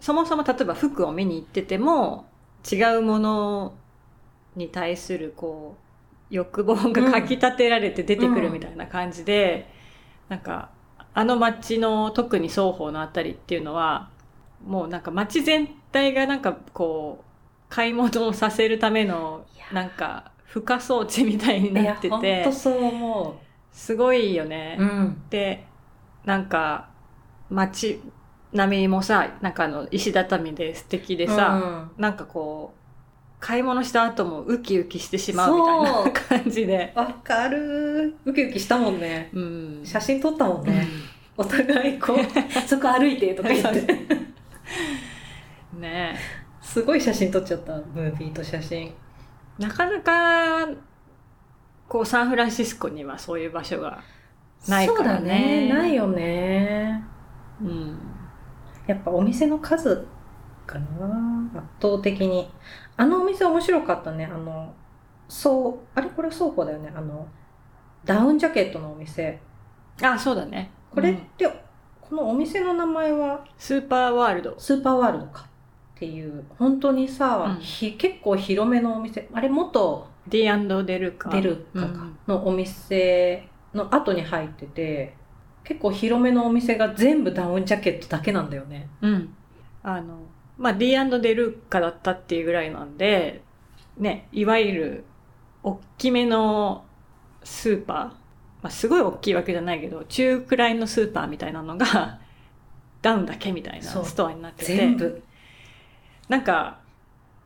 [0.00, 2.26] そもそも例えば服を見に行ってても
[2.70, 3.74] 違うもの
[4.56, 5.76] に対するこ
[6.30, 9.68] う欲望がかきたてられて出てくるみたいな感じで、
[10.28, 10.70] なんか
[11.12, 14.10] あの街の特に双方のあたりっていうのは
[14.64, 17.24] もうなんか街全体がなんかこう
[17.68, 23.40] 買い物をさせるためのなんか付加装置みたいにいなっててとそう思
[23.72, 24.76] すごいよね。
[24.78, 25.66] ううんで
[26.24, 26.88] なんか
[27.48, 28.00] 街
[28.52, 32.80] 並みもさなんかあの石畳で素敵でさ、なんかこう
[33.40, 36.92] 買い物した後もウキウキしてしまうみたいな感じで。
[36.94, 38.14] わかる。
[38.24, 39.30] ウキウキしたもんね。
[39.32, 39.80] うん。
[39.82, 40.86] 写真撮ったもんね。
[41.36, 42.18] お互いこう
[42.68, 43.98] そこ歩いてとか言って。
[45.72, 46.16] ね。
[46.60, 48.82] すごい写真撮っちゃったムービーと写真。
[48.82, 48.92] え
[49.58, 50.68] なかなか
[51.88, 54.02] こうサンフランシスコにはそういう場所が
[54.68, 55.04] ないからね。
[55.04, 55.68] そうだね。
[55.68, 57.04] ないよね。
[57.62, 58.19] うん
[58.90, 60.04] やっぱお店の数
[60.66, 62.50] かな圧倒的に。
[62.96, 64.24] あのお店面白かったね。
[64.24, 64.74] あの
[65.28, 66.92] そうあれこれ倉庫だよね。
[66.94, 67.26] あの
[68.04, 69.40] ダウンジャケットのお店。
[70.02, 70.72] あそうだね。
[70.90, 71.46] これっうんて、
[72.00, 73.44] このお店の名前は？
[73.56, 74.54] スーパーワールド。
[74.58, 76.44] スーパーワールドかっていう。
[76.58, 77.62] 本当にさ、うん。
[77.62, 79.28] ひ結構広めのお店。
[79.32, 80.42] あれ元 D&
[80.84, 85.14] デルカデルカかのお店の後に入ってて
[85.64, 88.88] 結構広めのお店が全部ダウンジャケットだけなんだよね。
[89.02, 89.34] うん。
[89.82, 90.18] あの、
[90.58, 93.42] まあ、D& デルカだったっていうぐらいなんで、
[93.96, 95.04] ね、いわゆる、
[95.62, 96.84] 大きめの
[97.44, 98.14] スーパー、ま
[98.64, 102.18] あ、すごい大きいわけじゃないけど、中くらいのスーパーみたいなのが、
[103.02, 105.22] ダウンだけみたいなストアになってて、全部。
[106.28, 106.78] なんか、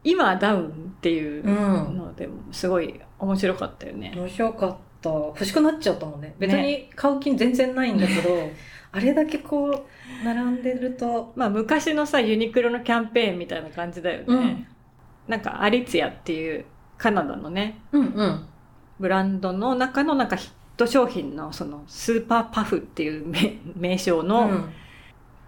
[0.02, 1.50] 今ダウンっていうう
[1.92, 1.96] ん。
[1.96, 4.12] のでも、すごい面白かったよね。
[4.16, 4.76] 面白かった
[5.10, 6.34] 欲しくなっちゃったもんね。
[6.38, 8.50] 別に買う気全然ないんだけど、
[8.92, 11.32] あれだけこう並んでると。
[11.36, 14.24] まあ、昔のさ、ユニクロのキャンペーンみたいな感じだよね。
[14.28, 14.66] うん。
[15.28, 16.64] なんか、アリツヤっていう
[16.96, 18.46] カナダのね、うんうん。
[19.00, 24.70] ブランドの中のなんかヒット商品のそのスーパーパフっていう名名称の、うん。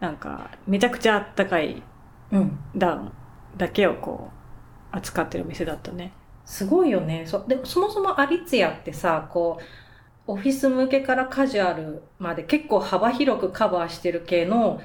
[0.01, 1.83] なんかめちゃくちゃあったかい
[2.33, 2.59] うん。
[2.77, 3.12] ダウン
[3.57, 4.31] だけをこ
[4.92, 6.12] う扱ってるお店だったね
[6.46, 7.24] すごいよね。
[7.26, 14.80] そでそもそもアリツヤってさ、こう、オフィス向けからカジュアルまで結構幅広くカバーしてる系の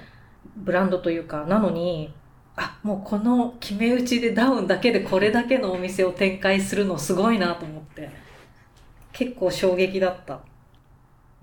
[0.58, 2.14] ブランドというか、なのに、
[2.56, 8.10] あ、もうこの決め打ちでダウンだけでこれだけのお店を展開するのすごいなと思って。
[9.14, 10.42] 結構衝撃だった。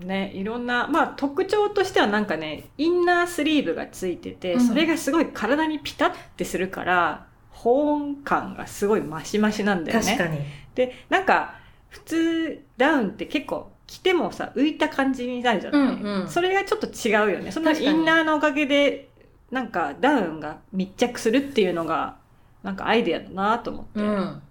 [0.01, 7.27] ねいろんなまあ特徴としてはなんかねインナースリーブがついてて、うんそれがすごい体にピタッてするから
[7.63, 10.41] 保温感がすごいマシマシなんだよね確かに。
[10.75, 11.55] でなんか
[11.89, 19.09] 普通ダウンって結構着てもさ浮いた感じになるじゃない、うんうんそれがちょっと違うよねそのインナーのおかげで
[19.51, 22.17] なんかダウンが密着するっていうのが
[22.63, 24.43] なんかアイデアだなと思って、うん。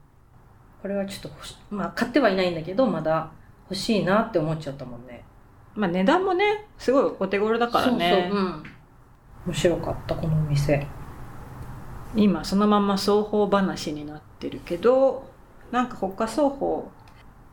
[0.81, 3.31] これはちょっとまあ買ってはいないんだけど、まだ
[3.69, 5.23] 欲しいなって思っちゃったもんね。
[5.75, 8.63] まあ値段もねすごいお手頃だからねそうそう、うん。
[9.47, 10.87] 面白かった、このお店。
[12.17, 15.29] 今そのまま双方話になってるけど
[15.71, 16.91] なんか他双方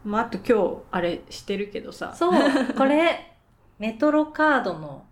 [0.04, 2.14] まああと今日あれしてるけどさ。
[2.14, 2.32] そう、
[2.76, 3.34] これ、
[3.78, 5.04] メトロカードの、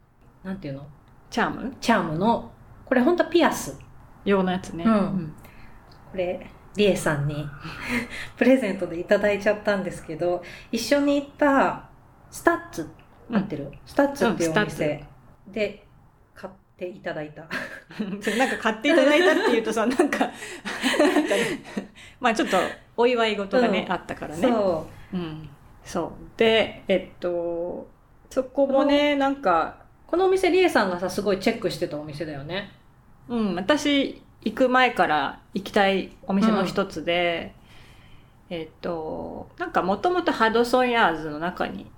[0.45, 0.87] なんていうの？
[1.31, 1.75] チャーム？
[1.81, 2.53] チャームの、
[2.85, 3.79] これ本当はピアス。
[4.25, 5.35] 用のやつね、うん。
[6.13, 7.49] これ、リエさんに
[8.37, 11.89] プレゼントでいただいちゃったんですけど、一緒に行った
[12.31, 12.89] スタッツ、
[13.31, 13.37] うん。
[13.37, 15.87] 合ってる、スタッツっていうおうんで
[16.77, 17.43] ていただいた。
[18.37, 20.31] なんか買っていただいたっていうとさ なんか
[22.21, 22.57] まあちょっと
[22.97, 25.17] お祝い事がね、うんあったからねそう。
[25.17, 25.49] うん、
[25.85, 27.89] そうでえっと
[28.31, 29.83] そこもねなんか
[30.13, 32.71] このお店、リエさんがさ、すごいチェックしてたお店だよね。
[33.31, 37.55] うん、私行く前から行きたいお店の一つで、
[38.51, 41.91] えっとなんかもともとハドソンヤーズの中に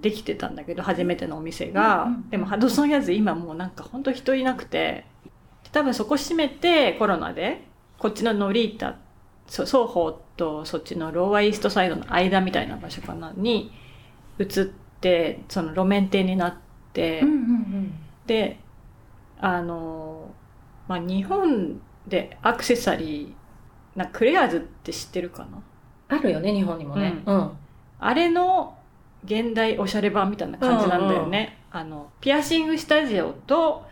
[0.00, 5.06] できてたんだけど初めてのお店が、うんうんでもハドソンヤーズ今もうなんかほんと人いなくて。
[5.70, 7.66] 多分そこ閉めてコロナで
[7.98, 8.96] こっちのノリータ
[9.46, 13.70] そ双方とそっちのローアイーストサイドの間みたいな場所かなに
[14.38, 14.46] 移っ
[15.02, 16.56] てその路面店になっ
[16.94, 17.94] て、うんうん
[18.26, 18.60] で
[19.40, 20.34] あの、
[20.88, 26.16] まあ、日本でアクセサリーなクレアーズって知ってるかな？
[26.16, 27.22] あるよね、日本にもね。
[27.26, 27.50] うん。
[27.98, 28.77] あれの
[29.24, 33.84] 現代おしゃれ版みたいな感じなんだよね、あのピアシングスタジオと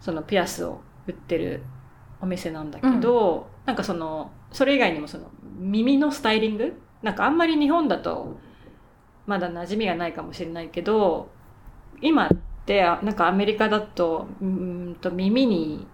[0.00, 1.62] そのピアスを売ってる
[2.20, 6.80] お店なんだけど、なんかそのそれ以外にもその耳のスタイリング？
[7.02, 8.38] なんかあんまり日本だと
[9.26, 11.30] まだ馴染みがないかもしれないけど
[12.00, 12.30] 今っ
[12.66, 15.86] てあなんかアメリカだとうーんと耳に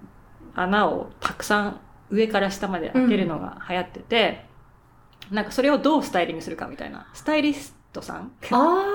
[0.55, 4.47] 穴をたくさん上から下まで開けるのが流行ってて、
[5.31, 7.09] なんかそれをどうスタイリングするかみたいな。
[7.13, 8.33] スタイリストさん。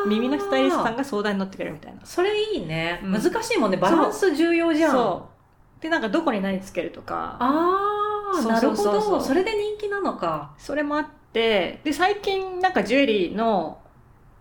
[0.08, 3.02] 耳のスタイリストさんが相談に乗ってくれるみたいなそれいいね。
[3.04, 3.78] うん難しいもんね。
[3.78, 4.92] バランス重要じゃん。
[4.92, 5.30] そ
[5.80, 9.22] うでなんかどこに何つけるとかああ、なるほど。
[9.22, 10.54] それで人気なのか。
[10.58, 13.80] それもあってで最近なんかジュエリーの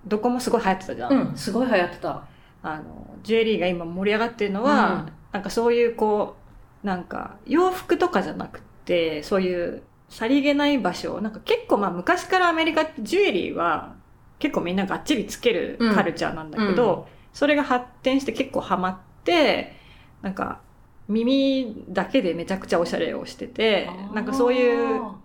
[0.06, 2.24] どこもすごい流行ってたじゃん、うん、すごい流行ってた。
[2.62, 6.36] あのジュエリーが今盛り上がってるのは、うんなんかそういうこ
[6.84, 13.96] うなんか洋服とかじゃなくてそういうさりげない場所なんか結構まあ昔からアメリカってジュエリーは
[14.44, 19.74] 結構みんながっちりつけるカルチャーなんだけど、うんそれが発展して結構ハマって
[20.22, 20.60] なんか
[21.08, 25.16] 耳だけでめちゃくちゃおしゃれをしててなんかそういうあ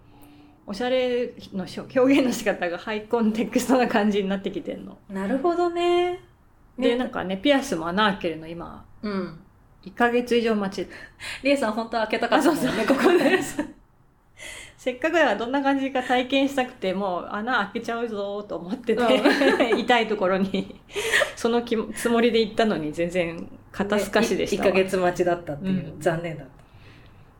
[0.69, 4.99] おしゃれの表現の仕方がハイコンテクストな感じになってきてんの。
[5.09, 5.13] ー。
[5.13, 6.19] なるほどね。
[6.77, 9.39] で、ねなんかね、ピアスも穴開けるの今、うん。
[9.83, 10.87] 1ヶ月以上待ち。
[11.41, 13.39] リエさん本当は開けたかったもんね、あそうここで。
[14.79, 19.03] せっかくだからどんな感じか体験したくて、もう穴開けちゃうぞと思ってて、
[19.73, 20.79] う 痛いところに、
[21.35, 21.61] その
[21.93, 24.71] つもりで行ったのに全然肩透かしでした1わ。
[24.71, 26.53] ヶ月待ちだったっていう、うん残念だった。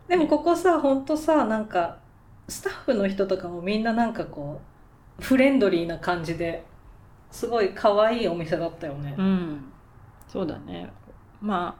[0.10, 1.96] でもここさ、ほんとさ、なんか、
[2.50, 4.60] スタッフの人とかもみんななんかこ
[5.18, 6.66] う、フレンドリーな感じで、
[7.32, 9.16] すごい可愛いお店だったよね。
[9.18, 9.64] うん。
[10.28, 10.92] そうだね。
[11.42, 11.78] ま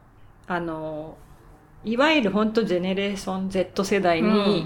[0.48, 1.18] あ、あの、
[1.84, 4.66] いわゆる本当ジェネレーション Z 世代に、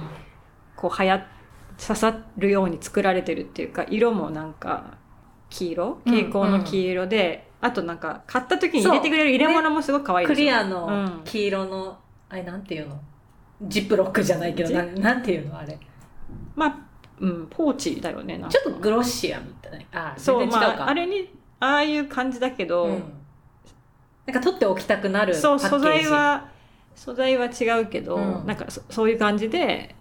[0.75, 1.23] こう流行っ
[1.81, 4.97] 刺さるように作られてるっていうか色もなんか
[5.49, 11.97] 黄色うん蛍光の黄色で、あとなんか買った時に入れてくれる入れ物もすごく可愛いでしょクリアうのん黄色の、
[12.29, 12.99] あれなんていうの？
[13.63, 15.79] ジップロックじゃないけど、ジなんなんていうのあれ？
[16.55, 16.77] まあ、
[17.19, 20.13] うん、ポーチだよねなんかちょっとグロッシアみたいな。
[20.13, 20.47] あ、そう。
[20.47, 23.03] まあ、あれにああいう感じだけど、うん。
[24.25, 25.33] なんか取っておきたくなる。
[25.33, 26.49] そう素材は
[26.95, 29.95] 素材は違うけど、うんなんかそそういう感じで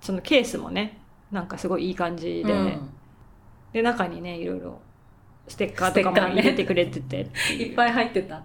[0.00, 0.98] そのケースもね
[1.30, 2.90] なんかすごいいい感じで、うん。
[3.72, 4.80] で中にねいろいろ
[5.46, 7.28] ステッカーとかも入れてくれてて。
[7.58, 8.42] いっぱい入ってた。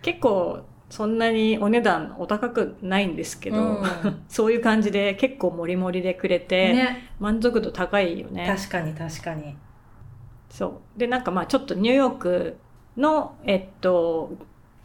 [0.00, 3.82] 結構そんなにお値段お高くないんですけど、うん。
[4.28, 7.10] そういう感じで結構もりもりでくれて、ね。
[7.18, 8.46] 満足度高いよね。
[8.46, 9.56] 確かに確かに。
[10.50, 10.98] そう。
[10.98, 12.56] で、なんかまあちょっとニューヨーク
[12.96, 14.32] の、えっと、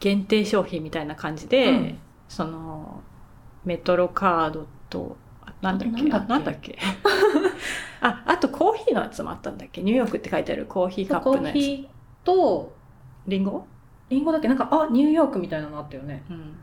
[0.00, 1.98] 限定商品みたいな感じで、うん。
[2.28, 3.02] その、
[3.64, 5.27] メトロカードと、あ
[5.60, 6.02] なんだっけ？
[6.02, 6.78] なんだっけ？
[8.00, 9.82] あ あ、あとコーヒーのやつもあったんだっけ？
[9.82, 11.56] ニューヨークって書いてあるコーヒーカッコプのやつ。
[11.56, 12.72] ーヒーと
[13.26, 13.66] リンゴ？
[14.08, 14.48] リンゴだっけ？
[14.48, 16.24] なんかあニューヨークみたいなのあったよね。
[16.30, 16.56] うん。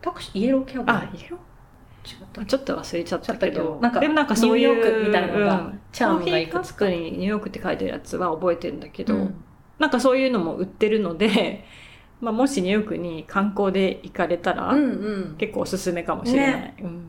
[0.00, 0.90] タクシーイエローキャブ？
[0.90, 1.38] あ、いいよ。
[2.06, 5.80] 違ったちょっと忘れちゃったけど、なんかでもなんかそういうニューヨークみたいなのがうん。
[5.90, 9.34] チャームがいくつかにニューヨークって書いてるやつは覚えてるんだけど、うん。
[9.78, 11.64] なんかそういうのも売ってるので、
[12.20, 14.88] まあ、もしニューヨークに観光で行かれたら、うんう
[15.32, 15.36] ん。
[15.36, 16.74] 結構おすすめかもしれない。
[16.80, 17.08] うん、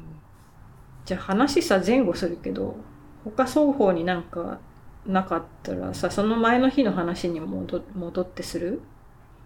[1.08, 2.76] じゃあ話さ前後するけど、
[3.24, 4.60] 他双方になんか
[5.06, 8.82] なかったらさ、その前の日の話に戻戻ってする？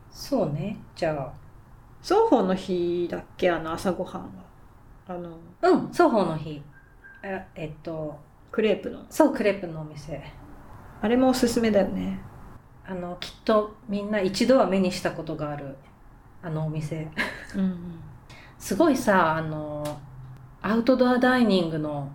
[0.10, 0.80] そうね。
[0.96, 1.32] じゃ
[2.02, 3.52] 双方の日だっけ？
[3.52, 4.30] あの朝ごはんは。
[5.08, 6.64] あの、あうん双方の日。
[7.22, 8.20] ええっと。
[8.52, 9.06] クレープの。
[9.08, 10.20] そうクレープのお店。
[11.00, 12.20] あれもおすすめだよね。
[12.84, 15.76] あのきっとみんな一度は目にしたことがある
[16.42, 17.08] あのお店。
[17.56, 18.00] うん。
[18.58, 19.84] すごいさあの
[20.62, 22.12] アウトドアダイニングの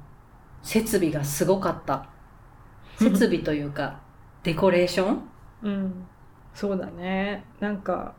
[0.62, 2.09] 設備がすごかった。
[2.98, 4.00] 設備というか
[4.42, 5.28] デコレーション？
[5.62, 6.06] うん、
[6.54, 7.44] そうだね。
[7.61, 8.14] なんか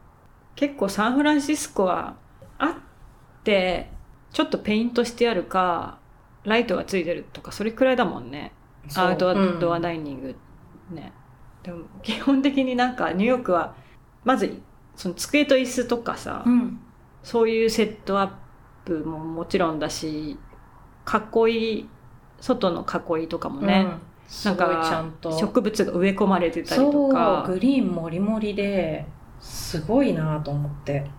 [0.55, 2.15] 結構サンフランシスコは
[2.57, 2.73] あっ
[3.43, 3.89] て
[4.31, 5.99] ちょっとペイントしてあるか
[6.43, 8.53] ライトがついてるとかそれくらいだもんね。
[8.95, 10.35] アウトドアイダイニング
[10.91, 11.11] ね、
[11.63, 13.75] でも基本的になんかニューヨークは
[14.23, 14.61] まず
[14.95, 16.79] その机と椅子とかさ、うん。
[17.23, 18.31] そういうセットアッ
[18.87, 20.37] プももちろんだし
[21.45, 21.89] 囲い
[22.39, 24.45] 外の囲いとかもね、うん。
[24.45, 25.37] なんかちゃんと。
[25.37, 27.43] 植物が植え込まれてたりとか。
[27.47, 29.05] グリーンもりもりで
[29.39, 31.09] すごいなと思って。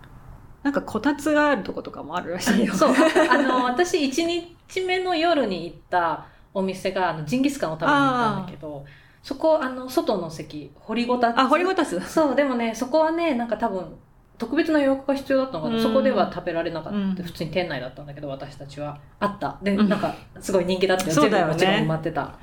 [0.62, 2.74] なんかこたつがあるとことかもあるらしいよ。
[2.74, 2.94] そう。
[3.31, 8.85] あの私1日目の夜に行ったお店があのジンギスカンを食べに行ったんだけど
[9.22, 11.38] そこあの外の席掘りごたつ。
[11.38, 12.00] あ、掘りごたつ。
[12.00, 13.96] そうでもねそこはねなんか多分
[14.38, 15.83] 特別な予約が必要だったのかな、うん。
[15.83, 17.14] そこでは食べられなかった、うん。
[17.14, 18.98] 普通に店内だったんだけど私たちは。
[19.18, 19.59] あった。
[19.62, 19.88] で、うん。
[19.88, 21.12] なんかすごい人気だったよ。
[21.12, 21.55] そうだよね。
[21.57, 22.38] 全部もちろん埋まってた、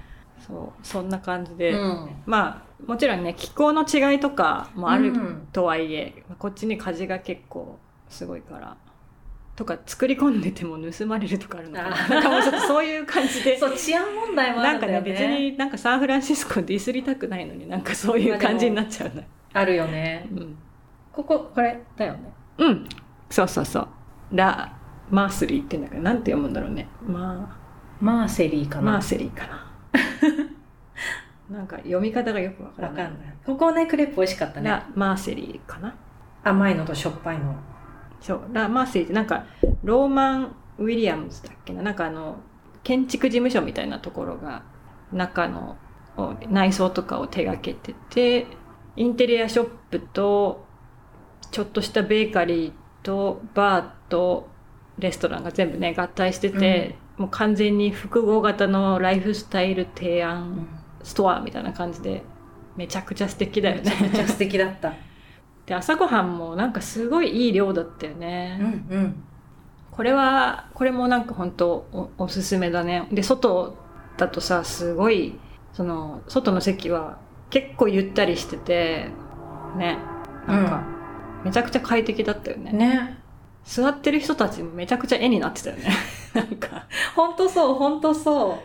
[0.45, 1.71] そう、そんな感じで。
[1.71, 2.09] うん。
[2.25, 5.47] まあ、もちろんね、気候の違いとかもあるうん。
[5.51, 7.79] とはいえ、こっちに風が結構
[8.09, 8.77] すごいから。
[9.55, 12.07] とか、作り込んでても盗まれるとかあるのかな。
[12.09, 13.55] なんかもうちょっとそういう感じで。
[13.57, 15.27] そう治安問題もあなんかるんだよね。
[15.27, 19.27] ね、別になんかサンフランシスコディスりたくないのになんかそういう感じになっちゃうね。
[19.53, 20.27] あるよね。
[20.31, 20.57] うん。
[21.15, 22.89] こここれだよねうん。
[23.29, 23.87] そうそうそう。
[24.31, 24.77] ラ・
[25.09, 26.87] マースリーってんだけど、なんて読むんだろうね。
[27.07, 27.57] ま
[28.01, 29.65] マーセリーかあ、なマーセリーかな。
[31.57, 33.03] なんか読み方がよくわからない。
[33.03, 35.95] わかんないここねクレープ美味しかったねラ・マーセリーかな。
[36.43, 37.55] 甘いのとしょっぱいの
[38.19, 39.45] そう、ラ・マーセリーってなんか、
[39.83, 41.81] ローマン・ウィリアムズだっけな。
[41.81, 42.37] なんかあの、
[42.83, 44.63] 建築事務所みたいなところが、
[45.13, 45.77] 中の
[46.17, 48.47] お内装とかを手掛けてて、
[48.95, 50.64] インテリアショップと、
[51.55, 54.49] ちょっとしたベーカリーと、バーと、
[54.99, 60.67] レストランが全部ね、合体してて、もう完全に複合型のライフスタイル提案
[61.01, 62.23] ストアみたいな感じで、
[62.75, 64.27] めちゃくちゃ素敵だよめちゃめちゃね。
[64.27, 64.95] 素敵だった
[65.65, 68.57] で、朝ごはんもなんかすごいいい量だったようね。
[68.57, 69.23] んうん
[69.91, 73.07] これは、これもなんか本当おおすすめだね。
[73.13, 73.77] で、外
[74.17, 75.39] だとさ、すごい、
[75.71, 77.17] その、外の席は
[77.49, 79.09] 結構ゆったりしてて、
[79.77, 79.99] ね、
[80.47, 80.94] なんか、
[81.45, 82.71] めちゃくちゃ快適だったよね。
[82.71, 83.17] ね
[83.63, 85.89] 座ってる人たちもめちゃくちゃ絵になってたよね。
[86.33, 88.59] なんか、ほんとそうほんとそ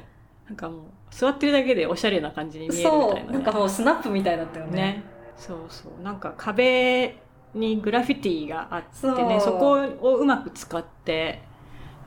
[0.47, 3.25] なんかもう、座ってるだけでおしゃれな感じにう見えるみたいな、ね。
[3.25, 5.05] そうなんかもうスナップみたいだったよねね。
[5.37, 6.03] そうそう。
[6.03, 7.17] なんか壁
[7.55, 11.43] にグラフィティがあってね、そこをうまく使って、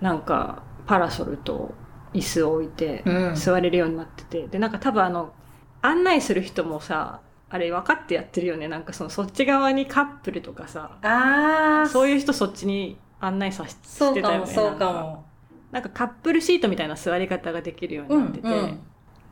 [0.01, 1.73] なんかパラソルと
[2.13, 5.33] 椅子を置いてうん座れるようになってて、で、なんか多分あの、
[5.81, 7.21] 案内する人もさ、
[7.53, 8.67] あれ分かってやってるよね。
[8.67, 14.21] なんかそのそっち側にカップルとかさ、ああそういう人そっちに案内させてたよね。
[14.21, 15.25] かもそうかも
[15.71, 18.79] なんかカップルシートみたいな座り方ができるようになってて、うんうん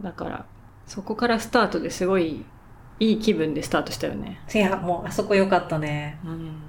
[0.03, 0.45] だから
[0.85, 2.45] そこからスタートですごい
[2.99, 4.39] いい気分でスタートしたよね。
[4.53, 6.61] いやもうあそこ良かったねうん。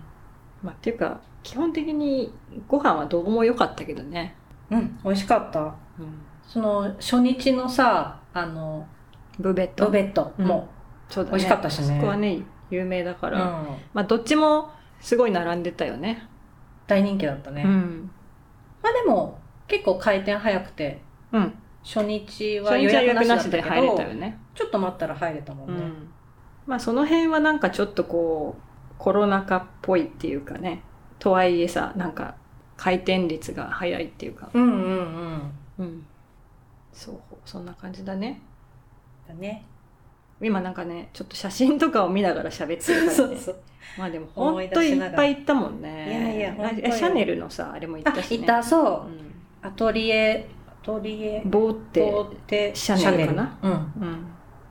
[0.63, 2.33] まあっていうか基本的に
[2.67, 4.37] ご飯はどうも良かったけどね。
[4.71, 5.75] うん美味しかったうん。
[6.47, 8.87] その初日のさあの
[9.39, 9.85] ブベット。
[9.85, 10.69] ロベットも、
[11.13, 11.37] そうだね。
[11.37, 12.41] 美味しかったしねそこはね
[12.71, 16.27] 有名だかうんら、まあどっちもすごい並んでたよね。
[16.87, 18.11] 大人気だったね、うん。
[18.83, 19.39] まあでも
[19.69, 21.03] 結構回転早くて
[21.33, 21.55] うん。
[21.85, 24.39] 初日は予約なしで入れどたよね。
[24.55, 26.09] ちょっと待ったら入れたもんね、うん。
[26.67, 30.83] まあその辺はなんかちょっとこうコロナ禍っぽいっていうかね
[31.19, 32.37] とはいえさなんか
[32.77, 36.07] 回転率が速いっていうかうんうんうんうん
[36.93, 38.41] そうそんな感じだね
[39.27, 39.67] だね
[40.43, 43.11] 今なんかねちょっと写真とかを見ながら喋ってるからね。
[43.11, 43.57] そうそう。
[43.99, 46.37] まあでもほ思いっぱい行ったもんね。
[46.39, 49.07] いやいやシャネルのさあれも行あったし、ね、いたそう。
[49.07, 49.33] うん
[49.65, 53.59] アトリエアトリエボーってボーテシャネルかな？
[53.63, 53.71] うん。
[53.71, 54.27] うん。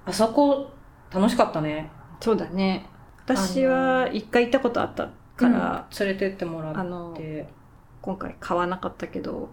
[0.05, 0.69] あそこ
[1.09, 1.89] 楽しかったね。
[2.19, 2.85] そうだね。
[3.23, 7.47] 私は一回行ったことあったから、うん連れてってもらあのって
[8.01, 9.49] 今回買わなかったけど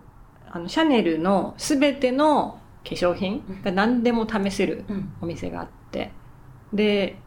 [0.50, 5.12] あのシャネルの全ての化粧品が何でも試せるうん。
[5.20, 6.12] お店があって。
[6.72, 7.18] で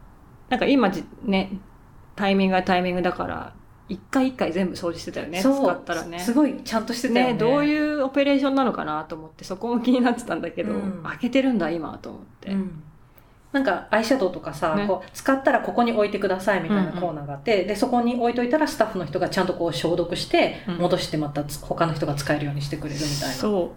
[0.48, 1.58] なんか今じね
[2.14, 3.54] タイミングがタイミングだから
[3.88, 5.40] 一回一回全部掃除してたよね。
[5.40, 6.18] 使ったらね。
[6.18, 7.32] すごいちゃんとしてたよね。
[7.34, 11.02] ねどういうオペレーションなのかなと思ってそこも気になってたんだけど、うん。
[11.02, 12.82] 開けてるんだ今と思って、うん。
[13.52, 14.86] なんかアイシャドウとかさ、ね。
[14.86, 20.76] こう使ったらここに置いてくださいみたいなコーナーがあって、でそこに置いといたらスタッフの人がちゃんとこう消毒してうん。
[20.78, 23.74] 戻してまたつ他の人が使えるようにしてくれるみたいな、そ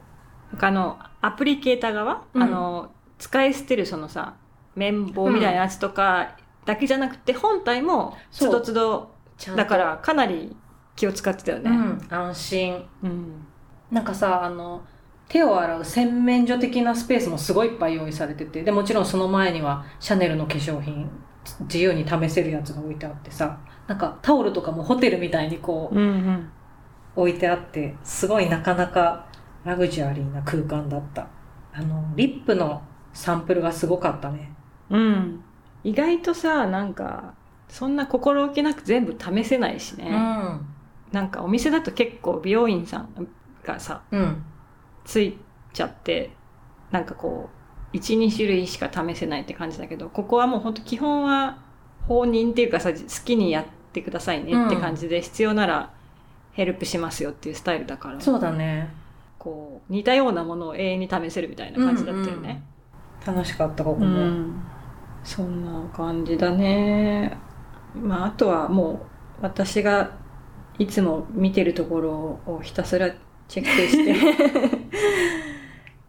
[0.52, 0.54] う。
[0.54, 2.44] なんかあのアプリケーター側、うん。
[2.44, 4.36] あの使い捨てるそのさ
[4.76, 9.16] 綿棒みたいなやつとかだけじゃなくて本体もつどつど
[9.56, 10.56] だからかなり
[10.96, 12.86] 気を使ってたよね、うん、安心。
[13.04, 13.46] うん。
[13.92, 14.82] なんかさあの
[15.28, 21.10] 手を洗う洗面所的なスペースもすごいいっぱい用意されててでもちろんその前にはシャネルの化粧品
[21.62, 26.52] 自由に試せるやつが置いてあってさなんかタオルとかもホテルみたいにこううんうん。
[27.16, 29.28] 置いてあってすごいなかなか
[29.64, 31.28] ラグジュアリーな空間だった。
[31.74, 32.82] あのリップの
[33.14, 34.55] サンプルがすごかったね
[34.90, 35.44] うん。
[35.84, 37.34] 意外とさなんか
[37.70, 40.66] そんな心置きなく全部試せないしね、うん。
[41.12, 43.28] なんかお店だと結構美容院さん
[43.64, 44.44] がさうん。
[45.04, 45.38] つい
[45.74, 46.32] ちゃって
[46.92, 47.50] なんかこ
[47.94, 51.60] う12種類しか試せないって感じだけどここはもう本当基本は
[52.08, 55.94] 放任っていうかさ好きにやってくださいねって感じで、必要なら
[56.52, 58.90] ヘルプしますよっていうスタイルだからそうだね。
[59.40, 62.64] こう似たようなものを永遠に試せるみたいな感じだったよね、
[63.26, 64.64] 楽しかったここうも、ん
[65.26, 67.36] そんな感じだね。
[67.96, 69.00] まああとはもう
[69.42, 70.12] 私が
[70.78, 72.12] いつも見てるところ
[72.46, 73.10] をひたすら
[73.48, 74.14] チェックして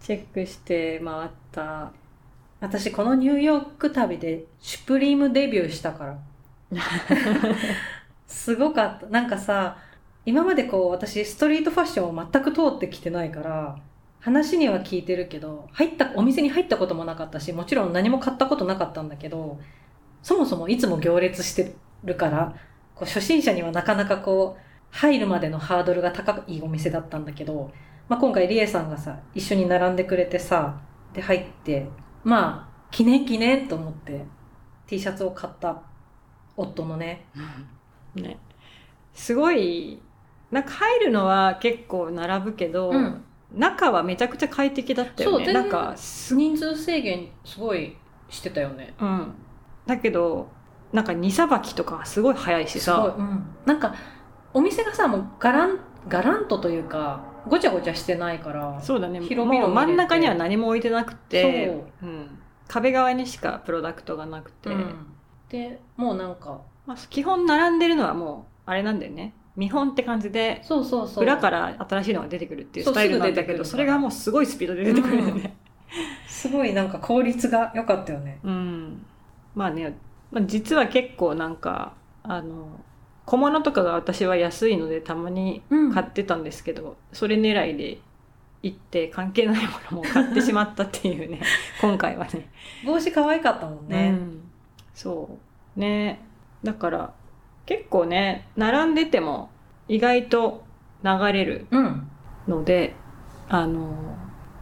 [0.00, 1.90] チェックして回った。
[2.60, 6.18] 私このニューヨーク旅でシュプリームデビューしたから。
[8.26, 9.06] すごかった。
[9.06, 9.78] なんかさ
[10.26, 13.78] 今までこう私ストリートファッションを全く通ってきてないから
[14.26, 19.60] 話には聞いてるけど入ったお店に入ったこともなかったしもちろん何も買ったことなかったんだけど
[20.20, 22.56] そもそもいつも行列してるから
[22.96, 27.70] こう初心者にはなかなかこう入るまでのハードルが高いお店だったんだけど、
[28.08, 30.80] まあ、今回リエさんがさ一緒に並んでくれてさ
[31.12, 31.86] で入って
[32.24, 34.24] まあ記念記念と思って
[34.88, 35.82] T シャツを買った
[36.56, 37.26] 夫のね。
[38.16, 38.38] ね。
[39.14, 40.02] すごい
[40.50, 43.22] なんか入るのは結構並ぶけど、うん
[43.52, 45.52] 中はめちゃくちゃ快適だったよね。
[45.52, 47.96] なんかす人数制限すごい
[48.28, 48.94] してたよね。
[49.00, 49.34] うん。
[49.86, 50.48] だけど
[50.92, 53.94] なんか荷さばきとかすごい早いしすごい、さうん、なんか
[54.52, 55.78] お店がさもうガラン
[56.08, 59.20] ガランとというかごちゃごちゃしてないからそうだね。
[59.20, 62.08] 広々もう真ん中には何も置いてなくてそう。
[62.08, 62.38] うん、
[62.68, 65.06] 壁側にしかプロダクトがなくて、うん、
[65.48, 71.24] でもうなんかまあ、基本並んでるのはもうあれなんだよね見本って感じでそうそうそう。
[71.24, 75.56] 裏から新しいのが出てくるっていうスタイルなんだけどそれがもうすごいスピードで出てくるよね、
[76.28, 78.38] すごいなんか効率が良かったよね。
[78.44, 79.06] うん、
[79.54, 79.96] まあね、
[80.30, 82.80] まあ、実は結構なんかあの
[83.24, 85.92] 小物とかが私は安いのでたまにうん。
[85.92, 87.98] 買ってたんですけど、それ狙いで
[88.62, 91.40] 行って関係ないものも買ってしまったっていうね。
[91.80, 92.50] 今回はね。
[92.84, 94.40] 帽子可愛かったもんうね、ん、
[94.94, 95.38] そ
[95.76, 95.80] う。
[95.80, 96.20] ね。
[96.62, 97.14] だから
[97.66, 99.50] 結構ね並んでても
[99.88, 100.64] 意外と
[101.04, 102.10] 流れるうん、
[102.48, 102.94] ので
[103.48, 104.16] あの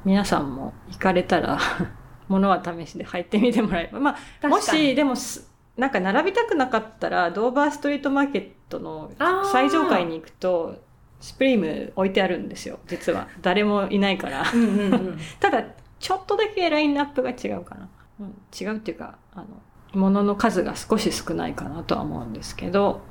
[0.05, 1.59] 皆さんも行かれたら
[2.29, 4.01] 物は試しで入ってみてもらえば。
[4.01, 9.11] まあもしでもすなんか並びたくなかったらドーバーストリートマーケットの
[9.51, 10.77] 最上階に行くと
[11.21, 12.79] スプリーム置いてあるんですよ。
[12.87, 13.29] 実は。
[13.41, 14.45] 誰もいないから。
[14.53, 15.19] うんうんうん。
[15.41, 15.65] ただ
[15.99, 17.89] ちょっとだけラインナップが違うかな、
[18.21, 19.47] うん、違うっていうかあの
[19.95, 23.03] 物の数が少し少ないかなとは思うんですけど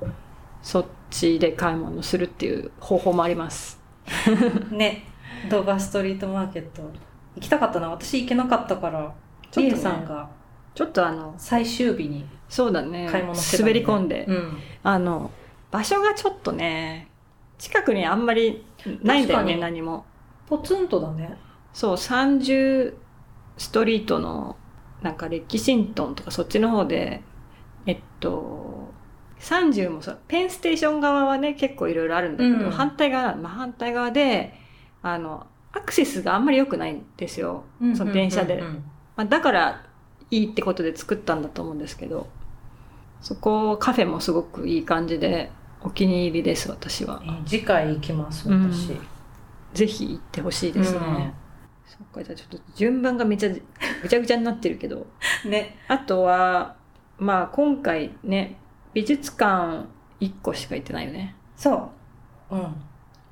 [0.62, 3.82] そっちで買い物するっていう方法もあります。
[4.72, 5.06] ね
[5.50, 6.82] ドーバーストリートマーケット
[7.36, 7.90] 行きたかったな。
[7.90, 9.14] 私行けなかったから
[9.58, 10.30] リエちょっとねさんが
[10.74, 15.32] ちょっとあの最終日にそうだね買い物してた滑り込んで、うん、あの
[15.72, 17.10] 場所がちょっとね
[17.58, 18.66] 近くにあんまり
[19.02, 20.06] ないんだよね何も。
[20.48, 21.38] ポツンとだね。
[21.74, 22.94] そう30
[23.58, 24.58] ストリートの
[25.04, 27.22] なんかレキシントンとかそっちの方で
[27.86, 28.92] えっと
[29.40, 32.72] 30もさペンステーション側はね結構いろいろあるんだけど、うん。
[32.72, 34.54] 反対側、まあ、反対側で
[35.02, 38.74] あのアクセスがあんまり良くないんですよ、その電車で、うんうんうん。
[39.18, 39.86] まあ、だから
[40.32, 42.28] いいってことで作ったんだと思うんですけど
[43.22, 45.52] そこカフェもすごくいい感じで
[45.82, 47.22] お気に入りです私は。
[47.26, 48.72] えー次回行きますうん。
[48.72, 48.98] 私、
[49.74, 51.34] ぜひ行ってほしいですね、
[51.98, 53.62] そっかじゃあちょっと順番がめちゃぐ
[54.10, 55.06] ちゃぐちゃになってるけど。
[55.46, 55.78] ね。
[55.88, 56.76] あとは
[57.20, 58.58] まあ今回ね
[58.96, 59.86] 美術館
[60.20, 61.36] 1個しか行ってないよね。
[61.56, 61.92] そ
[62.50, 62.56] う。
[62.56, 62.76] うん。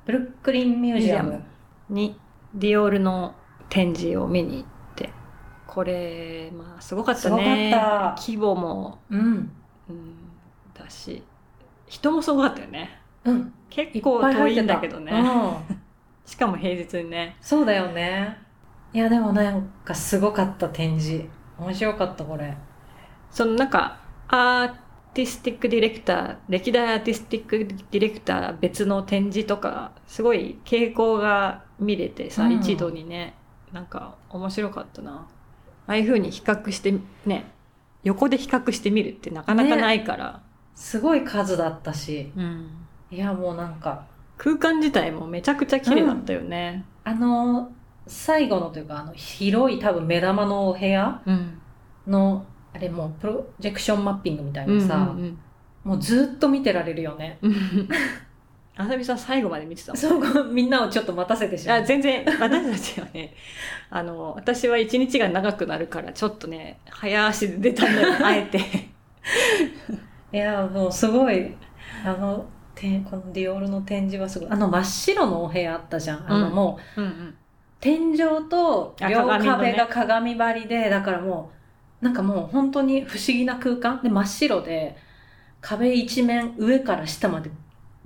[0.06, 1.42] ブルックリンミュージアム
[1.88, 2.16] に
[2.54, 3.34] ディオールの
[3.68, 5.10] 展示を見に行って。
[5.66, 7.70] これまあすごかったね。
[7.70, 8.22] すごかった。
[8.22, 9.50] 規模も、うん。
[9.88, 10.16] うん、
[10.72, 11.24] だし
[11.88, 13.00] 人もすごかったよね。
[13.24, 13.52] うん。
[13.70, 15.78] 結構遠いんだけどね、うん。
[16.24, 17.36] しかも平日にね。
[17.40, 18.38] そうだよね
[18.94, 21.24] いやでもなんかすごかった展示。
[21.58, 22.56] 面白かったこれ。
[23.30, 24.74] そのなんかアー
[25.14, 32.52] ティスティックディレクター歴代アーティスティックディレクター別の展示とかすごい傾向が見れてさ、うん。
[32.52, 33.34] 一度にね
[33.72, 35.26] なんか面白かったな。
[35.86, 36.94] ああいう風に比較して
[37.26, 37.50] ね
[38.04, 40.42] 横で比較してみるってなかなかないから、
[40.74, 42.32] すごい数だったし。
[42.36, 42.70] うん、
[43.10, 44.06] いやもうなんか。
[44.38, 47.70] 空間自体もめちゃくちゃ綺麗だったよね、あの
[48.12, 51.58] 最後のというかあの広い多分目玉のお部屋うん。
[52.06, 52.44] の
[52.74, 55.38] あれもうプロジェクションマッピングみたいうんなさ、うん
[55.84, 57.38] もうずっと見てられるよね。
[57.42, 57.88] うん。
[58.76, 61.82] あさみさん最後まで見てたそうみんなをちょっと待たせてしまう。
[61.82, 63.34] あ全然私たちはね
[63.90, 68.58] あの私は一日が長くなるからちょっとね早足で出たんだよあえて。
[70.32, 71.54] いやもうすごい。
[72.04, 74.48] あのてこのディオールの展示はすごい。
[74.50, 76.32] あの真っ白のお部屋あったじゃん。
[76.32, 76.54] あのうん。
[76.54, 77.34] もう、うんうん
[77.82, 78.18] 天井
[78.48, 81.50] とあ両壁が鏡張りで、だからも
[82.00, 84.00] うなんかもう本当に不思議な空間。
[84.02, 84.96] で真っ白で
[85.60, 87.50] 壁一面上から下まで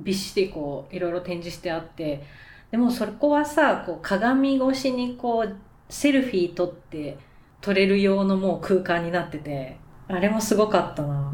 [0.00, 2.24] びっしりこういろいろ展示してあって。
[2.72, 5.56] でもそこはさこう鏡越しにこう
[5.88, 7.16] セルフィー撮って
[7.60, 9.76] 撮れる用のもう空間になってて。
[10.08, 11.32] あれもすごかったな、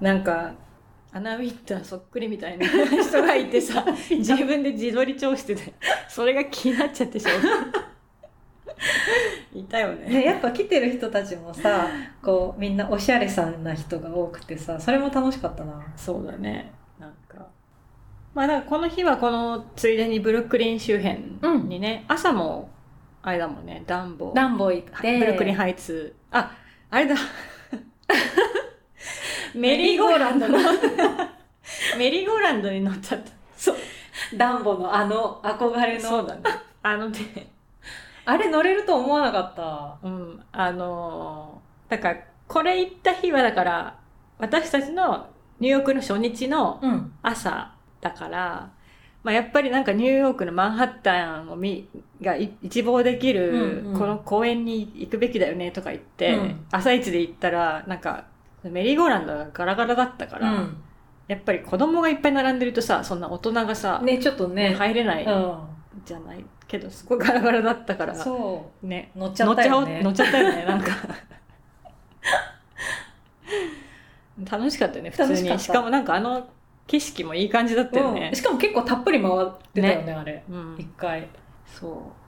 [0.00, 0.52] なんか
[1.14, 5.74] アナウィッターそっくりみたいな 人がいてさ 自分で自撮り調してて
[6.08, 7.32] それが気になっちゃってしょう
[9.54, 9.60] い。
[9.60, 10.08] いたよね。
[10.08, 11.88] ね、やっぱ来てる人たちもさ
[12.22, 15.84] こうみんなおしゃれさんな人が多くてさそれも楽しかったな。
[15.96, 16.72] そうだね。
[16.98, 17.46] なんか
[18.34, 21.18] まあだからこの日はこのついでにブルックリン周辺
[21.68, 22.70] にね、朝も
[23.22, 25.18] あれだもんねダンボダンボ行って。
[25.18, 26.56] ブルックリンハイツあ
[26.90, 27.14] あれだ
[29.54, 30.58] メリーゴーランドの。
[31.98, 33.30] メリーゴーランドに乗っちゃった。
[33.56, 33.76] そう。
[34.36, 36.00] ダンボのあの憧れの。
[36.00, 36.42] そうだね。
[36.82, 37.18] あのね。
[38.24, 39.96] あれ乗れると思わなかった。
[40.02, 40.42] うん。
[40.52, 43.94] あのーだからこれ行った日はだから
[44.38, 45.26] 私たちの
[45.60, 47.12] ニューヨークの初日のうん。
[47.22, 48.70] 朝だから、
[49.22, 51.88] まあ、やっぱりなんかニューヨークのマンハッタンを見
[52.20, 53.98] がい一望できるうんうん。
[53.98, 56.66] この公園に行くべきだよねとか言って、うん。
[56.70, 58.24] 朝一で行ったらなんか
[58.70, 60.76] メリーゴーランドがガラガラだったから、うん。
[61.28, 65.58] やっぱり子供がいっぱい並んでるとさそんな大人がさ、ねちょっとね、入れないうん。
[66.04, 69.10] じゃないけどすごいガラガラだったからそね。
[69.14, 70.02] う乗っちゃったよね。
[70.02, 70.90] 乗っちゃっちゃったよねなんか。
[74.50, 75.58] 楽しかったよね普通に。
[75.58, 76.48] しかもなんかあの
[76.86, 78.28] 景色もいい感じだったよね。
[78.28, 80.12] うん、しかも結構たっぷり回ってたよね。
[80.12, 80.44] あれ。
[80.48, 80.76] うん。
[80.78, 81.28] 一回。
[81.66, 82.21] そう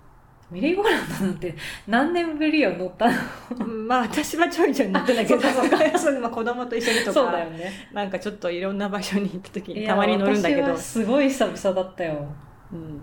[0.55, 1.57] メリーゴーランドなんて
[1.88, 3.16] 何年ぶりよ乗ったの？
[3.59, 5.40] うんまあ私はちょいちょい乗ってたけど。
[5.40, 5.98] そうかそうか。
[5.98, 7.12] そうまあ子供と一緒にとか。
[7.12, 7.72] そうだよね。
[7.92, 10.76] なんかちょっといろんな場所に行った時にたまに乗るんだけど。
[10.76, 12.26] すごい久々だったよ、
[12.72, 13.00] うん、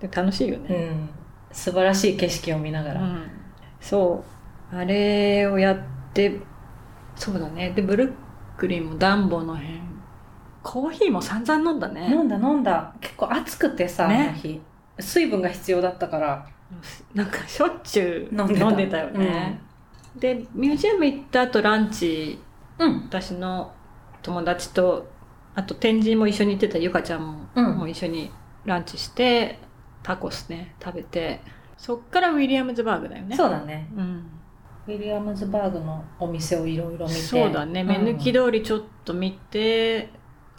[0.00, 1.08] で楽しいよね、うん、
[1.52, 3.30] 素晴らしい景色を見ながら、うん。
[3.80, 4.24] そ
[4.72, 4.76] う。
[4.76, 5.78] あれをやっ
[6.12, 6.40] て
[7.14, 7.70] そうだね。
[7.70, 8.12] でブルッ
[8.56, 9.78] クリンもダンボの辺。
[10.60, 12.10] コーヒーも散々飲んだね。
[12.10, 12.92] 飲んだ飲んだ。
[13.00, 14.60] 結構暑くてさ、ねあの日。
[15.00, 16.44] 水分が必要だったから
[17.14, 18.66] なんかしょっちゅう飲んでた。
[18.66, 19.60] 飲んでたよね、
[20.16, 22.38] でミュージアム行った後ランチ
[22.78, 23.02] うん。
[23.08, 23.72] 私の
[24.22, 25.08] 友達と
[25.54, 27.78] あと展示も一緒に行ってたゆかちゃんも,、うん。
[27.78, 28.30] もう一緒に
[28.64, 29.58] ランチして
[30.02, 31.40] タコスね食べて
[31.76, 33.36] そっからウィリアムズバーグだよね。
[33.36, 33.88] そうだね。
[33.96, 34.26] うん、
[34.88, 37.20] ウィリアムズバーグのお店をいろいろ見て。
[37.20, 37.84] そうだね。
[37.84, 40.10] 目抜きで、通りちょっと見て、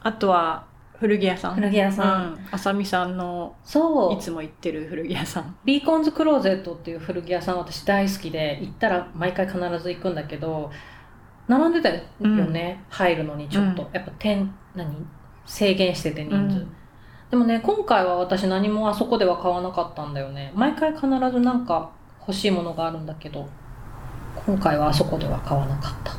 [0.02, 0.66] あとは
[1.00, 1.56] 古着屋さん。
[1.56, 4.14] 古着屋さん、うん、あさみさんのそう。
[4.14, 5.56] いつも行ってる古着屋さん。
[5.64, 10.70] ビーコンズクローゼットっていう古着屋さん私大好きで行ったら毎回必ず行くんだけど
[11.48, 13.94] 並んでたよね、入るのにちょっと、うん。
[13.94, 15.08] やっぱ点何？
[15.46, 16.76] 制限してて人数、うん。
[17.32, 20.52] でもね今回は私何もあそこでは買わなかったんだよね。
[20.54, 23.48] 毎回必ずなんか欲しいものがあるんだけど
[24.46, 26.12] 今回はあそこでは買わなかった。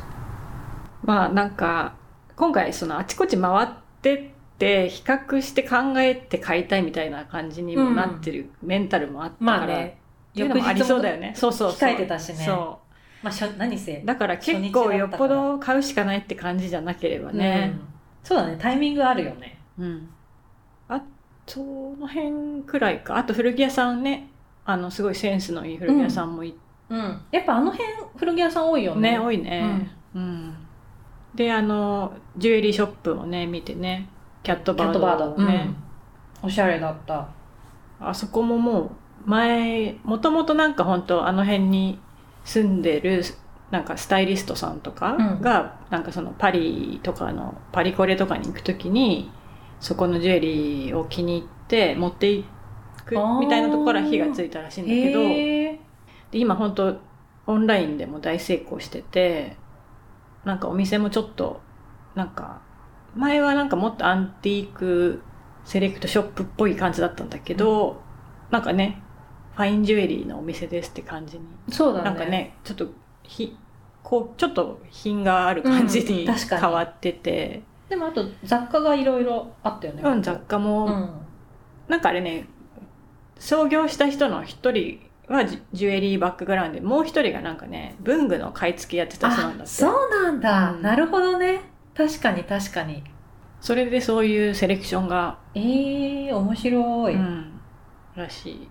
[1.03, 1.93] まあなんか
[2.35, 3.67] 今回そのあちこち回っ
[4.01, 4.30] てっ
[4.61, 9.97] て比較して考えて買いたいみたいな感じにもなってる、メンタルもあったから、まあね。
[10.33, 11.33] っていうのもありそうだよね。
[11.35, 12.35] そうそう控えてたしね。
[12.45, 12.79] そ
[13.23, 17.73] まあしょ何せうだから結構よっぽど買うしかないって感じじゃなければね。
[17.75, 17.87] うん。
[18.23, 18.57] そうだね。
[18.59, 19.59] タイミングあるよね。
[19.79, 20.09] うん、
[20.87, 21.01] あ
[21.47, 21.59] そ
[21.99, 23.17] の辺くらいか。
[23.17, 24.29] あと古着屋さんね。
[24.63, 26.55] あのすごいセンスのいい古着屋さんもい
[26.89, 27.21] うん。
[27.31, 29.13] やっぱあの辺古着屋さん多いよね。
[29.13, 29.89] ね多いね。
[30.13, 30.55] うん、
[31.33, 34.09] であのジュエリーショップもね見てね
[34.43, 34.93] キャットバード。
[34.93, 35.73] キャットバードね、
[36.41, 37.27] おしゃれだった。
[37.99, 41.99] あそこももう前もともとなんか本当あの辺に
[42.43, 43.23] 住んでる
[43.69, 45.41] なんかスタイリストさんとかうん。
[45.41, 49.31] が、なんかそのパリとかのパリコレとかに行くときに
[49.79, 52.43] そこのジュエリーを気に入って持ってい
[53.05, 55.19] くみたいなところから火がついたらしいんだけど
[56.31, 56.97] で今本当
[57.47, 59.57] オンラインでも大成功してて
[60.45, 61.61] なんかお店もちょっと
[62.15, 62.61] なんか
[63.15, 65.21] 前はなんかもっとアンティーク
[65.65, 68.01] セレクトショップっぽい感じだったんだけど、
[68.49, 69.01] なんかね
[69.55, 72.05] ファインジュエリーのお店ですって感じに、そうだね。
[72.05, 72.87] なんかねちょっと
[73.23, 73.57] ひ
[74.03, 80.01] こうちょっと品がある感じに変わってて、でもあと雑貨がいろいろあったよね。
[80.03, 81.09] うん、雑貨も、うん。
[81.87, 82.47] なんかあれね
[83.37, 89.73] 創業した人の一人はジュジュエリーバックグラウンドでもう一人がなんかね文具の買い付けやってた人なんだあって。
[89.73, 90.81] そうなんだ、うん。
[90.81, 91.61] なるほどね
[91.95, 93.03] 確かに確かに。
[93.59, 97.61] それでそういうセレクションが、えー、面白い、うん、
[98.15, 98.69] らしい。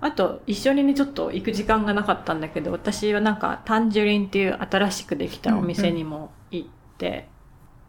[0.00, 6.68] あと一緒にねちょっと行く時間がなかったんだけど私はなんかタンジュリンっていう新しくできたお店にも行っ
[6.98, 7.28] て、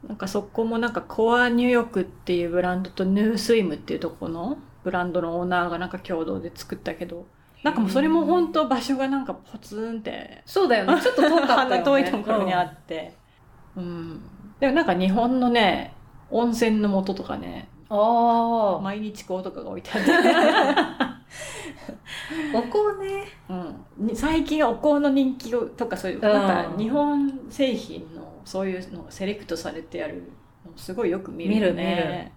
[0.08, 7.26] なんかそこもなんかコアニューヨークっていうブランドとヌースイムっていうとこのブランドのオーナーがなんか共同で作ったけど
[7.64, 11.02] なんかもうそれも本当場所がなんかポツンってそうだよね。
[11.02, 11.82] ちょっと遠かったよね。
[11.84, 13.16] 遠いところにあって、
[13.76, 14.22] うん
[14.60, 15.94] でもなんか日本のね
[16.30, 20.12] 温泉の素とかねうんああ毎日香とかが置いてあって、
[22.54, 23.26] お香ね。
[23.50, 24.08] うん。
[24.08, 26.22] に、最近お香の人気とかそういう、うん。
[26.24, 30.32] なんか日本製品のそういうのがセレクトされてある
[30.66, 32.34] のすごいよく見るよね。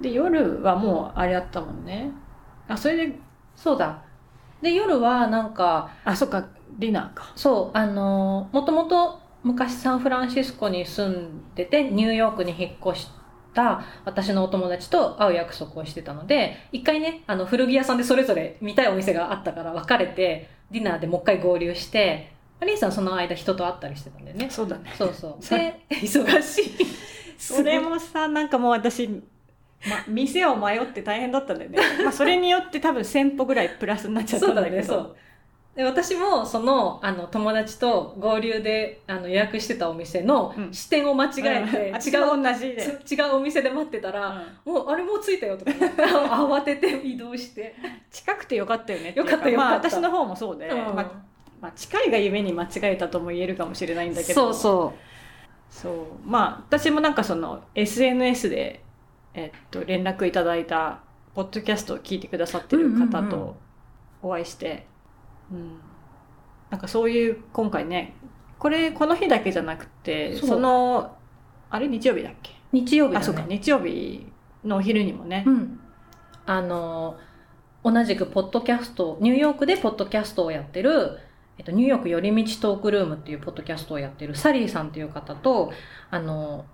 [0.00, 2.10] で夜はもうあれあったもんね。
[2.68, 3.18] あそれで
[3.54, 4.02] そうだ。
[4.60, 6.46] で夜はなんかあそっか
[6.78, 7.32] ディナーか。
[7.34, 13.08] そうあのもともと昔サンフランシスコに住んでてニューヨークに引っ越し
[13.54, 22.32] た私のお友達と会う約束をしてたので一回ねあの古着屋さんでそれぞれ見たいお店があったから別れてディナーでもう一回合流して
[22.64, 24.48] リンさんその間人と会ったりしてたんだよね。
[24.50, 24.90] そうだね。
[24.96, 25.44] そうそう。
[25.44, 26.86] そ で忙しい。
[27.38, 29.22] それもさなんかもう私、ま、
[30.08, 34.76] 店を迷って大変だったんだよね、まあ、それによって多分1000歩ぐらいプラスになっちゃったそうんだけど。
[34.76, 35.16] だねそう
[35.76, 40.72] で私もそのあの友達と合流であの予約してたお店のうん。
[40.72, 41.94] 支店を間違えて、うん。
[41.94, 45.72] 私も同じ違うお店で待ってたら、もうあれもう着いたよとか
[46.32, 47.74] 慌てて移動して。
[48.10, 49.70] 近くてよかったよねよかったよかった。
[49.70, 50.78] まあ、私の方もそうで、うん。
[50.94, 51.12] まあ
[51.60, 54.34] まあ、近いがゆえに間違えたとも言えるかもしれないんだけど。
[54.34, 54.94] そうそ
[55.68, 55.94] そう。
[56.24, 58.82] まあ私もなんかその SNS で、
[59.34, 61.00] えっと、連絡いただいた
[61.34, 63.56] ポッドキャストを聞いてくださってる方と
[64.22, 64.86] お会いして、
[65.52, 65.80] うん。
[66.70, 68.16] なんかそういう今回ね
[68.58, 71.16] これこの日だけじゃなくてその
[71.70, 73.22] あれ日曜日だっけ、う日曜日だね。
[73.22, 73.44] あそうか。
[73.48, 74.26] 日曜日
[74.64, 75.80] のお昼にもね、うん。
[76.46, 77.18] あの
[77.84, 81.18] 同じくポッドキャストニューヨークでポッドキャストをやってる、
[81.58, 85.72] えっと、ニューヨーク寄り道トークルームっていうポッドキャストをやってるサリーさんっていう方と
[86.10, 86.64] あの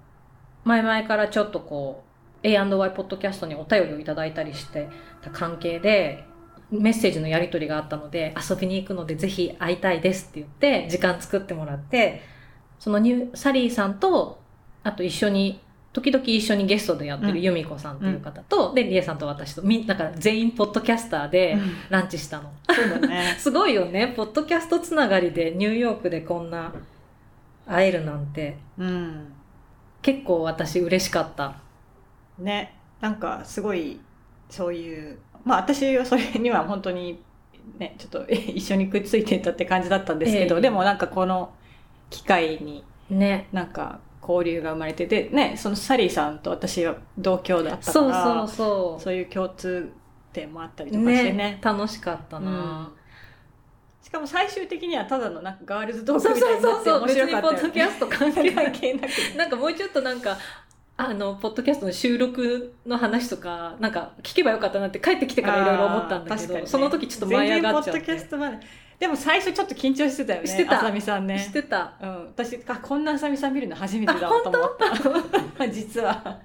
[0.65, 2.05] 前々からちょっとこ
[2.43, 4.89] う A&Y ポッドキャストにお便りをいただいたりして
[5.23, 6.25] た関係で
[6.73, 12.23] メッセージのやり取りがあったので遊びに行くのでぜひ会いたいですって言って時間作ってもらって
[12.79, 14.41] そのニューサリーさんと
[14.83, 15.61] あと一緒に
[15.93, 17.35] 時々一緒にゲストでやってうん。
[17.35, 21.73] る由美子さんっていう方と、でリエさんと私とみだから全員ポッドキャスターでうん。
[21.91, 23.37] ランチしたの、そうだね。
[23.39, 24.15] すごいよね。
[24.17, 26.73] ポッドキャストつながりでニューヨークでこんな
[27.67, 28.57] 会えるなんて。
[28.79, 29.33] うん。
[30.01, 31.57] 結構私嬉しかった。
[32.39, 32.75] ね。
[33.01, 34.01] なんかすごい
[34.49, 37.23] そういうまあ私はそれには本当に
[37.79, 40.61] ねちょっと一緒にくっついてたって感じだったんですけど、ええ。
[40.63, 41.53] でもなんかこの
[42.11, 43.49] 機会にね。
[43.53, 49.93] なんか交流が生まれててねそのサリーさんと私は同郷だったかそうらそうそそういう共通
[50.33, 51.33] 点もあったりとうかしてね。
[51.33, 52.91] ね楽しかったな、
[54.01, 58.65] しかも最終的にはただのなんかガールズトークみたいになってそうそうそう面別にポッドキャスト関係ない。
[58.71, 59.37] 関係なく。
[59.37, 60.39] なんかもうちょっとなんか
[61.05, 68.59] あのポッドキャストの収録の話とかなんか聞けばよかったなって帰ってきてからいろいろ思ったんだけど、ね、その時ちょっと舞い上がっちゃって全然ポッドキャストまで
[69.01, 70.47] でも最初ちょっと緊張してたよね。
[70.47, 70.79] してた。
[70.79, 71.37] あさみさんね。
[71.37, 74.77] してた、うん、私あこんなあさみさん見るの初めてだと思っ
[75.59, 75.67] た。
[75.69, 76.39] 実は。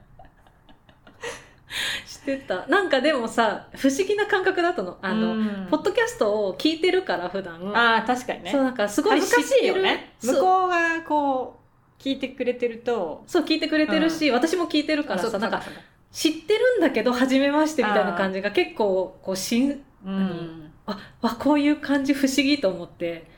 [2.04, 2.66] してた。
[2.66, 4.98] なんかでもさ不思議な感覚だったの。
[5.04, 5.68] あの、うん。
[5.70, 7.62] ポッドキャストを聞いてるから普段。
[7.76, 8.52] ああ確かにね。
[8.52, 10.16] そうなんかすごい恥ずかしいよね。
[10.24, 11.67] 向こうがこう
[12.00, 15.64] 聞いてくれてるとそう聞いてくれてるし、私も聞いてるからさなんか
[16.12, 20.72] 知ってるんだけど初めましてみたいな感じが結構こうしんうん。
[20.86, 23.30] あわこういう感じ不思議と思って。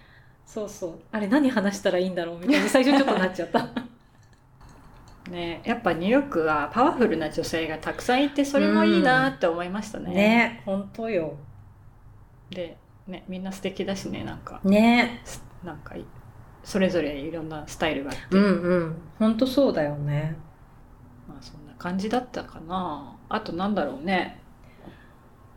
[0.46, 1.00] そうそう。
[1.12, 3.68] あれ何話したらいいんだろうみたいに 最初ちょっとなっちゃった。
[5.30, 10.12] ね、やっぱニューヨークはパワフルな女性がたくさんいてそれもいいなって思いましたね。
[10.12, 10.62] ね。
[10.66, 11.38] 本当よ。
[12.50, 14.60] で、ね、みんな素敵だしねなんか。
[14.64, 15.22] ね。
[15.64, 16.06] なんかい
[16.64, 18.96] それぞれいろんなスタイルがあって、うんうん。
[19.18, 20.38] 本当そうだよね。
[21.28, 23.16] まあそんな感じだったかな。
[23.30, 24.42] あとなんだろうね。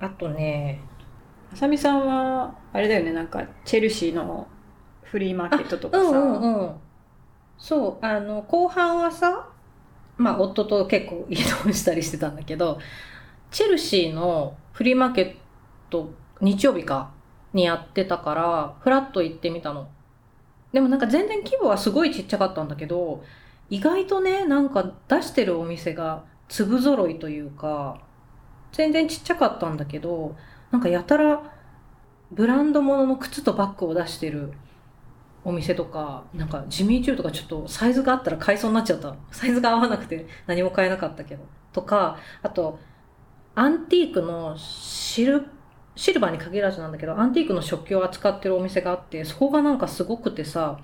[0.01, 0.81] あとね。
[1.53, 3.13] あさみさんはあれだよね。
[3.13, 4.47] なんかチェルシーの
[5.03, 6.75] フリーマーケットとかさ、うんうんうん。
[7.59, 9.49] そうあの後半はさ
[10.17, 12.79] まあ夫と結構移動したりしてたんだけど
[13.51, 15.37] チェルシーのフリーマーケッ
[15.91, 17.13] ト日曜日か
[17.53, 19.89] にやってたからフラッと行ってみたの
[20.73, 23.23] でもなんか全然規模はすごいちっちゃかったんだけど
[23.70, 28.01] 意外とねなんか出してるお店が粒揃いというか
[28.73, 30.37] 全然ちっちゃかったんだけど
[30.70, 31.43] なんかやたら
[32.31, 34.53] ブランド物のの靴とバッグを出してる
[35.45, 39.14] お店とかなんかジミーチューとかちょっとサイズがあったら買いそうになっちゃった。
[39.31, 41.45] サイズが合わなくて何も買えなかったけど。
[41.73, 42.79] とかあと
[43.55, 45.47] アンティークのシル
[45.95, 50.78] シルバーに限らずなんだけどアンティークの食器を扱ってるお店があってそこがなんかすごくてさ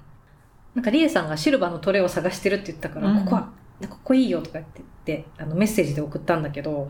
[0.74, 3.24] なんかリエさんがシルバーのトレイを探してるって言ったから、うん。
[3.24, 3.50] ここは
[3.88, 6.88] ここいいよとか言って言ってあのメッセージで送ったんだけど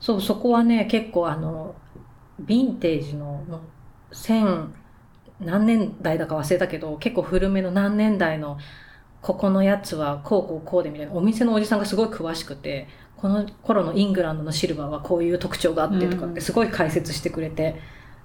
[0.00, 1.74] そうそこはね結構あの
[2.44, 3.60] ヴィンテージのもう
[4.12, 4.68] 1000
[5.40, 8.58] 何年代だか忘れたけど結構古めの何年代の
[9.22, 11.12] ここのやつはこうこうこうでみたいな。
[11.12, 17.76] お店のおじさんがすごい詳しくてこの頃のイングランドのシルバーはこういう特徴があってとかってすごい解説してくれて、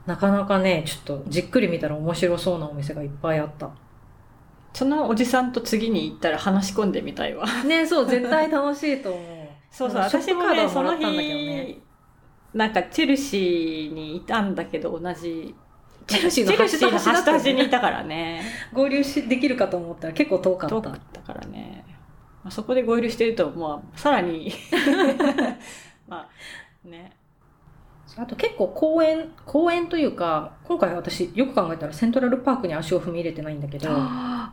[0.06, 3.72] なかなかねちょっとじっくり見たら面白そうなお店がいっぱいあった。
[4.74, 7.46] そのおじさんと次に行ったら話し込んでみたいわ。
[7.64, 9.48] ねそう絶対楽しいと思う。
[9.72, 11.78] そうそう私もねそのもらったんだけど日、ね
[12.54, 15.54] なんかチェルシーにいたんだけど同じ
[16.08, 16.80] チェルシーの端
[17.26, 18.44] と端にいたからね。
[18.74, 20.76] 合流しできるかと思ったら結構遠かった。
[20.76, 21.84] 遠かったからね、
[22.44, 24.52] まあ、そこで合流してるとまあさらに。
[26.08, 26.28] ま
[26.86, 27.12] あね。
[28.18, 33.90] あと結構公園公園というか今回私よく考えたらセントラルパークに足を踏み入れてないんだけど。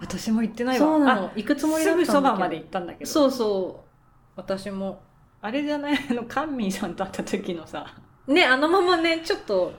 [0.01, 0.87] 私も行ってないわ。
[0.87, 2.07] そうなあの行くつもりだったんだけど。
[2.07, 3.11] すぐそばまで行ったんだけど。
[3.11, 3.89] そうそう。
[4.37, 5.01] 私も。
[5.43, 5.99] あれじゃない？
[6.11, 7.87] あのカンミンさんと会った時のさ。
[8.27, 9.73] ねあのままねちょっと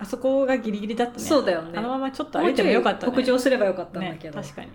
[0.00, 1.20] あそこがギリギリだったね。
[1.20, 1.72] そうだよね。
[1.76, 3.12] あのままちょっと歩いてもよかったね。
[3.12, 4.68] 北上すればよかったんだねけど、確かに。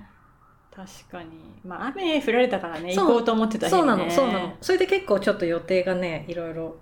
[0.75, 1.29] 確かに。
[1.65, 3.79] まあ雨降られたからね行こうと思ってた日ね。
[3.79, 4.53] そうなのそうなの。
[4.59, 6.77] それで結構ちょっと予定がねいろいろ。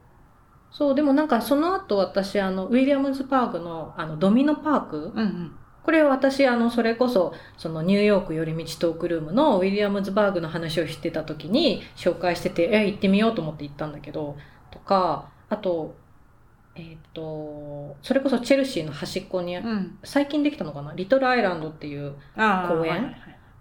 [0.72, 5.12] そうでもなんかその後私あのウィリアムズパークのあのドミノパーク？
[5.14, 5.56] うんうん。
[5.84, 14.38] これ私あのそれこそそのニューヨーク寄り道トークルームのウィリアムズバーグの話をしてた時に紹介しててえ行ってみようと思って行ったんだけど
[14.70, 15.96] とかあと
[16.82, 19.98] えっ、とそれこそチェルシーの端っこにうん。
[20.04, 20.94] 最近できたのかな？
[20.96, 23.16] リトルアイランドっていう公園？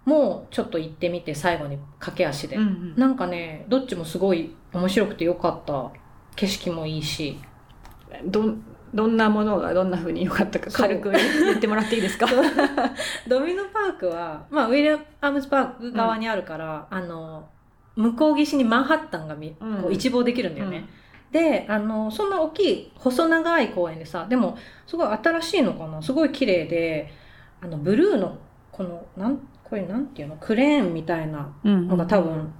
[0.05, 2.93] もうちょっと行ってみて最後に駆け足で、うんうん。
[2.97, 5.91] なんかねどっちもすごい面白くてよかった。
[6.35, 7.37] 景色もいいし。
[8.25, 8.63] どん
[8.93, 12.27] どんなものがどんなふうに良かったか軽く言ってもらっていいですか？
[13.27, 14.89] ドミノパークは、まあ、ウィリ
[15.21, 17.47] アムズパーク側にあるから、あの
[17.95, 20.89] 向こう岸にマンハッタンが見、うんこう一望できるんだよね、
[21.31, 26.01] であのそんな大きい細長い公園でさでもすごい新しいのかな？
[26.01, 27.11] すごい綺麗で
[27.61, 28.37] あのブルーの
[28.71, 30.35] このなんこれなんていうの？
[30.37, 32.53] クレーンみたいなうんのが多分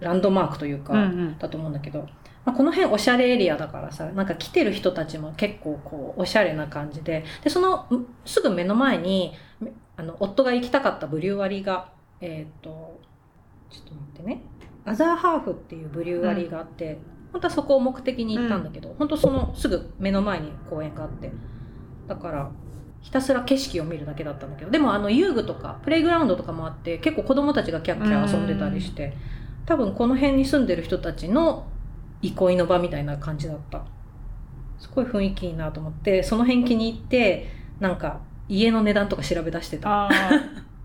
[0.00, 1.38] ランドマークというか、うんうん。
[1.38, 2.08] だと思うんだけど、
[2.44, 7.24] まあ、この辺おしゃれエリアだからさなんか来てる人たちも結構こうおしゃれな感じで。
[7.42, 11.88] でそのんすぐ目の前にめあの夫が行きたかったブリュワリーが
[12.20, 13.00] えっ、と
[13.70, 14.42] ちょっと待ってね。
[14.84, 16.98] アザーハーフっていうブリュワリーがあって、
[17.32, 21.32] 本当はそこを目的に行ったんだけど、本当そのすぐ目の前に公園があって。
[22.06, 22.50] だから
[23.00, 24.70] ひたすら景色を見るだけだったんだけど。
[24.70, 29.16] でもあの遊具とかプレイグラウンドとかもあって結構子供たちがキャッキャ遊んでたりして、
[29.66, 31.66] 多分この辺に住んでる人たちの
[32.20, 33.82] 憩いの場みたいな感じだった。
[34.78, 37.48] すごい雰囲気いいなと思ってその辺気に入って
[37.80, 40.10] なんか家の値段とか調べ出してた。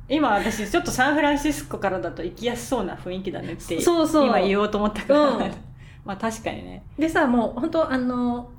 [0.09, 4.27] 今私ちょっとサンフランシスコからだと行きやすそうな雰囲気だねってそうそう。
[4.27, 5.51] 今言おうと思ったから、うん
[6.07, 6.83] まあ確かにね。
[6.97, 8.49] でさもう本当あの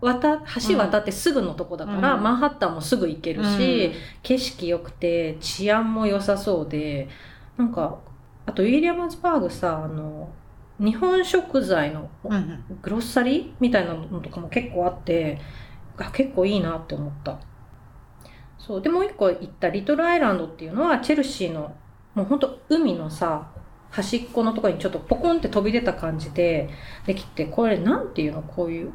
[0.00, 0.38] 渡
[0.68, 2.22] 橋渡ってすぐのとこだから、うん。
[2.22, 3.92] マンハッタンもすぐ行けるし、うん。
[4.22, 7.08] 景色良くて治安も良さそうで
[7.56, 8.00] なんか
[8.44, 10.28] あとウィリアムズバーグさあの
[10.78, 15.38] 日本食材のうんグロッサリーみたいなのとかも結構あって
[15.96, 17.38] あ結構いいなって思った。
[18.58, 18.82] そう。
[18.82, 21.72] でもう一個行ったリトルアイランドっていうのはチェルシーの
[22.14, 23.48] もうほんと海のさ
[23.96, 26.68] 端っこのところにちょっとポコンって飛び出た感じで
[27.06, 28.42] できてこれなんていうの？
[28.42, 28.92] こういう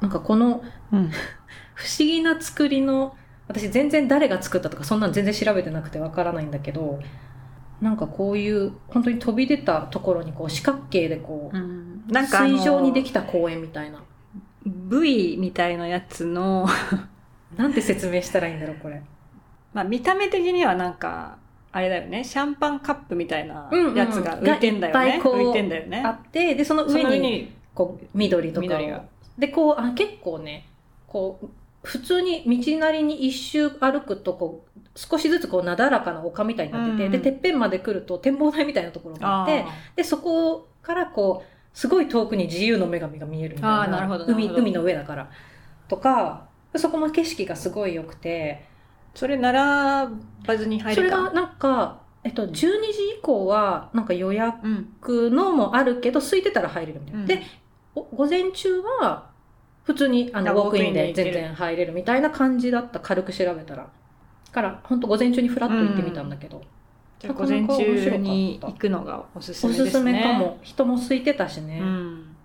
[0.00, 1.10] なんかこのうん。
[1.74, 3.16] 不思議な作りの
[3.48, 6.98] 私全然誰が作ったとかそんなの全然調べてなくてわからないんだけど
[7.80, 12.04] なんかこういう本当に飛び出たところにこう四角形でこう、うん。
[12.08, 14.02] なんか水上にできた公園みたいな。
[14.66, 16.66] V みたいなやつの。
[17.56, 19.00] なんて説明したらいいんだろうこれ。
[19.72, 21.38] まあ見た目的にはなんか
[21.72, 22.24] あれだよね。
[22.24, 26.02] シャンパンカップみたいなうんうんやつが浮いてんだよね、う浮いてんだよね。
[26.04, 28.98] あってでそのそ上にこう緑とか緑が。
[28.98, 29.02] を
[29.38, 30.66] でこうあ結構ね
[31.06, 31.48] こう
[31.82, 39.64] 普通に道なりに一周歩くとこう少しずつこうなだらかな丘みたいになってて、うんでてっぺんまで来ると展望台みたいなところがあって
[39.96, 43.86] でそこからこうすごい遠くに自由の女神が見えるみたいな。
[43.88, 44.24] なるほど。
[44.26, 45.30] 海海の上だから。
[45.88, 48.64] とかそこも景色がすごい良くて
[49.20, 50.16] それ並
[50.46, 52.64] ばずに入るかそれがなんか、えっと、12時
[53.18, 57.20] 以降はなんか予約うんのもあるけど空いてたら入れるみたいな。
[57.20, 57.26] うん。
[57.26, 57.42] で
[57.94, 59.28] お午前中は
[59.84, 62.98] 普通にあのあウォークインでで全然入れるみたいな感じだった。
[62.98, 63.90] 軽く調べたら。
[64.52, 66.62] から本当午前中にフラッと行ってみたんだけど、
[67.18, 69.90] じゃあ午前中に行くのがおすすおめですね。
[69.90, 70.58] すすめかも。
[70.62, 72.36] 人も空いてたしね、うん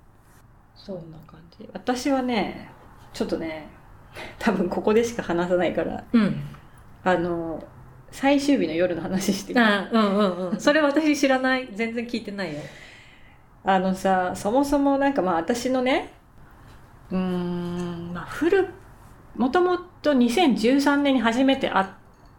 [0.76, 2.70] そそんな感じ私はね
[3.14, 3.70] ちょっとね
[4.40, 6.55] 多分ここでしか話さないからうん
[7.06, 7.64] あの
[8.12, 10.60] 最終日の夜の話してあうんうんうん。
[10.60, 11.70] それ私知らない。
[11.72, 12.60] 全然聞いてないよ。
[13.64, 16.14] あのさそもそもなんかまあ私のね
[17.12, 18.68] うーんまあ古
[19.36, 21.88] もともと2013年に初めて会っ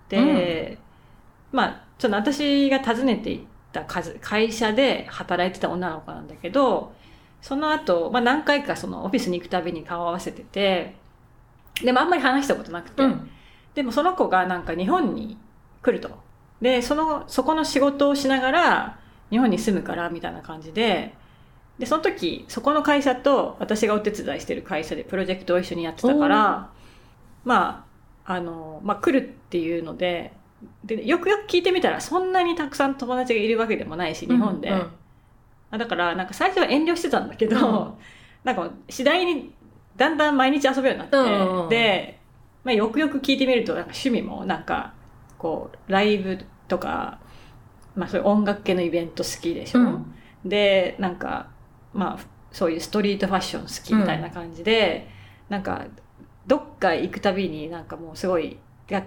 [0.09, 0.79] て、
[1.53, 3.41] まあちょっと私が訪ねていっ
[3.73, 6.93] た数会社で働いてた女の子なんだけど
[7.43, 10.97] その後、まあ何回かそのオフィスに行くたびに顔を合わせてて
[11.85, 13.31] でもあんまり話したことなくて、うん
[13.77, 15.37] でもその子がなんか日本に
[15.83, 16.19] 来ると。
[16.61, 18.99] で、その、そこの仕事をしながら
[19.31, 21.15] 日本に住むからみたいな感じで、
[21.79, 26.71] で、その時、そこの会社と私がお手伝いしてる会社でプロジェクトを一緒にやってたから、
[27.45, 27.87] ま
[28.25, 30.33] あ、あの、まあ来るっていうので、
[30.83, 34.71] で、よくよく聞いてみたらそんなにたくさん友達がいるわけでもないし、日本で。
[34.71, 34.91] うん
[35.69, 37.95] あだから、なんか最初は遠慮してたんだけど、うん。
[38.45, 39.53] なんか次第に
[39.97, 41.69] だんだん毎日遊ぶようになって、うんうん。
[41.69, 42.21] で、
[42.67, 44.93] まあ、よくよく聞いてみると、なんか趣味もなんか、
[45.39, 47.21] こう、ライブとか、
[47.95, 50.15] まあそういう音楽系のイベント好きでしょ、うん。
[50.45, 51.47] で、なんか、
[51.95, 55.07] まあ、そういうストリートファッション好きみたいな感じで、
[55.49, 55.87] なんか、
[56.49, 58.59] どっか行くたびになんかもうすごい、
[58.91, 59.05] あ、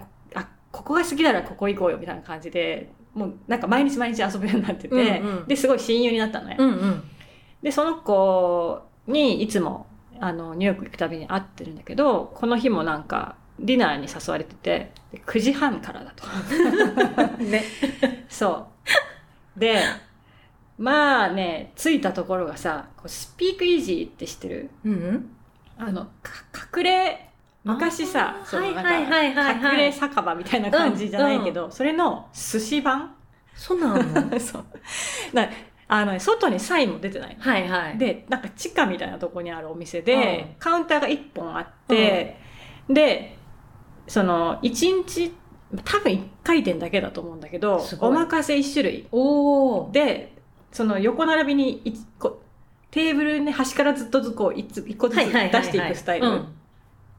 [0.71, 5.47] ここが好きならここ行こうよみたいな感じで、もうなんか毎日毎日遊ぶようになってて、うんうん。
[5.47, 6.55] で、すごい親友になったのよ。
[6.59, 7.03] うんうん。
[7.61, 9.85] で、その子にいつも、
[10.21, 16.25] あの、ニューヨーク行くたびに会ってるんだけど、この日もなんか、ディナーに誘われてて、で9時半からだと。
[17.43, 17.63] ね。
[18.29, 18.67] そ
[19.55, 19.59] う。
[19.59, 19.81] で、
[20.77, 24.69] まあね、着いたところがさ、こうスピークイージーって知ってる？
[24.85, 25.35] うんうん。
[25.77, 27.29] あの、か隠れ、
[27.63, 33.15] 昔さそのなんか、隠れ酒場みたいな感じじゃないけど、それの寿司版
[33.55, 34.39] そうなの？
[34.39, 34.65] そう。
[35.33, 35.49] な
[35.91, 37.41] あのね、外にサインも出てないの。
[37.41, 37.97] はいはい。
[37.97, 42.37] で、なんか地下みたいなとこにあるお店で、うカウンターが1本あって、
[42.87, 43.38] で、
[44.09, 45.31] その、1日、
[45.85, 49.07] 多分1回転だけだと思うんだけどお任せ1種類。
[49.11, 50.33] おおで、
[50.71, 52.41] その横並びに一個、
[52.89, 56.41] テーブルに端からずっとずつこう、一つ一個ずつ出していくスタイル。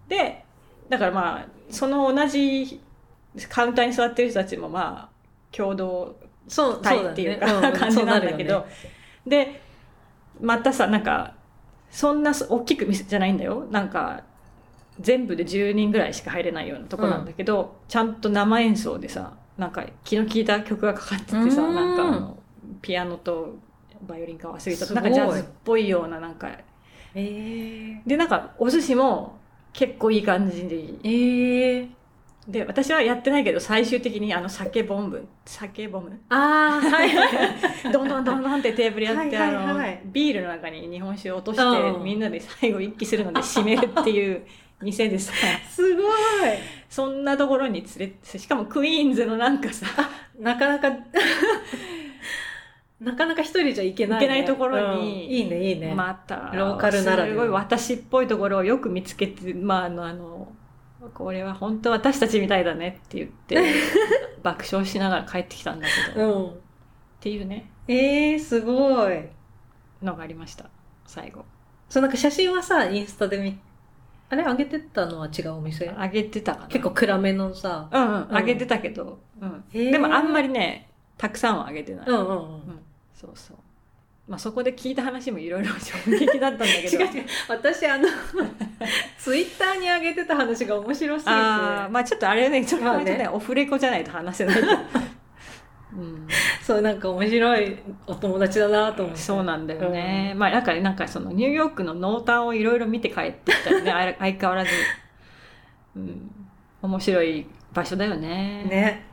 [0.09, 0.45] で、
[0.89, 2.81] だからまあ、その同じ
[3.49, 6.17] カウンターに座ってる人たちもまあ、共同
[6.49, 8.67] そう体っていうか、 感じなんだけど、
[9.25, 9.63] で、
[10.41, 11.35] またさ、なんか、
[11.91, 13.67] そんな大きく店じゃないんだよ。
[13.71, 14.23] なんか、
[15.01, 21.75] 全部で10人ぐらいしか入れないようなとこなんだけど、ちゃんと生演奏でさ、なんか気の利いた曲がかかっててさ、うん。
[21.75, 22.39] なんかあの、
[22.81, 23.57] ピアノと
[24.07, 24.95] バイオリンか忘れた。
[24.95, 25.11] ない。
[25.11, 26.51] んかジャズっぽいような、なんか、
[27.15, 29.39] えで、なんかお寿司も
[29.73, 31.89] 結構いい感じで、ー、えー、
[32.49, 36.19] で、私はやってないけど、最終的にあの酒ボンブ、酒ボム？
[36.31, 37.09] ああはい。
[37.15, 37.27] は
[37.89, 42.05] いどんどんどんどんってテーブルやって、あの、ビールの中に日本酒を落として、うん。
[42.05, 44.47] みんなで最後一気するので締めるっていう
[44.83, 45.33] 店でさ、
[45.69, 46.05] すごい。
[46.89, 49.87] そんなところに連れて、しかもクイーンズのなんかさ、
[50.39, 50.91] なかなか
[53.01, 55.07] なかなか一人じゃ行けない、ね、行けないところにうん。
[55.07, 56.53] いいねいいね、また。
[56.55, 60.53] ローカルならすごい私っぽいところをよく見つけてまああのあの
[61.15, 63.59] これは本当私たちみたいだねって言って
[64.43, 66.61] 爆笑しながら帰ってきたんだけど、っうん。
[67.21, 67.71] ていうね。
[67.89, 69.25] えー、すごい。
[70.03, 70.67] のがありました。
[71.07, 71.45] 最後。
[71.89, 73.59] そうなんか写真はさインスタで見
[74.33, 75.89] あれ上げてたのは違うお店？
[75.91, 76.67] あげてたかな。
[76.69, 77.89] 結構暗めのさ。
[77.91, 78.37] うんうんうん。
[78.37, 79.65] あげてたけど、うん。
[79.73, 82.35] でもあんまりねたくさんはあげてない、うんうんうん。
[82.35, 82.63] うん。
[83.13, 83.57] そうそう。
[84.29, 86.97] まあそこで聞いた話もいろいろ衝撃だったんだけど。
[87.05, 87.25] 違う違う。
[87.49, 88.09] 私あの
[89.19, 91.31] ツイッターに上げてた話が面白すぎて。
[91.33, 93.17] あーまあちょっとあれねちょっとまあね。
[93.17, 94.59] ねオフレコじゃないと話せない
[95.93, 96.29] うん、
[96.63, 99.21] そうなんか面白いお友達だなと思って。
[99.21, 104.71] そうなんだよね、まあだからなんかそのニューヨークの濃淡をいろいろ見て帰ってきたよね 相変わらず、
[105.97, 106.31] うん、
[106.83, 108.65] 面白い場所だよね。
[108.65, 109.07] ね。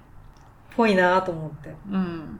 [0.75, 1.73] ぽいなと思って。
[1.91, 2.37] うん。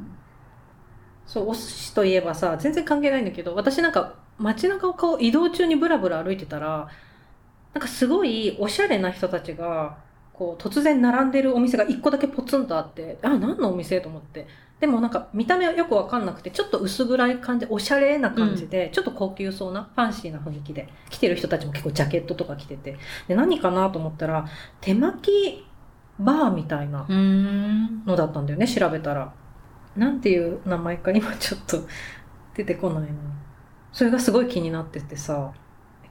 [1.25, 6.87] そうお寿司といえばさ全然関係ないんだけど私なんか街中をこう移動中にブラブラ歩いてたら
[7.73, 9.97] なんかすごいおしゃれな人たちが
[10.31, 13.99] こう突然並んでるお店が一個だけポツンとあってあ何のお店？
[13.99, 14.47] と思って
[14.79, 22.97] でもなんか見た目はよくわかんなくてちょっと薄暗い感じおしゃれな感じで、ちょっと高級そうなファンシーな雰囲気で来てる人たちも結構ジャケットとか着てて
[23.27, 24.47] で何かなと思ったら
[24.79, 25.67] 手巻き
[26.19, 28.05] バーみたいなうん。
[28.05, 29.33] のだったんだよね調べたら。
[29.95, 31.79] なんていう名前か今ちょっと
[32.53, 33.09] 出てこないな
[33.91, 35.51] それがすごい気になっててさ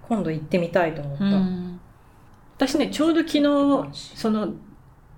[0.03, 1.81] 今度行ってみたいと思った、うん。
[2.57, 3.43] 私ねちょうど昨日
[3.93, 4.55] その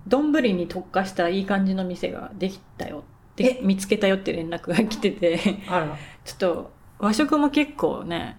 [0.07, 3.03] 丼に特化したいい感じの店ができたよ
[3.43, 3.65] でえ？
[3.65, 5.37] 見つけたよって連絡が来てて。
[5.37, 8.37] ちょっと和食も結構ね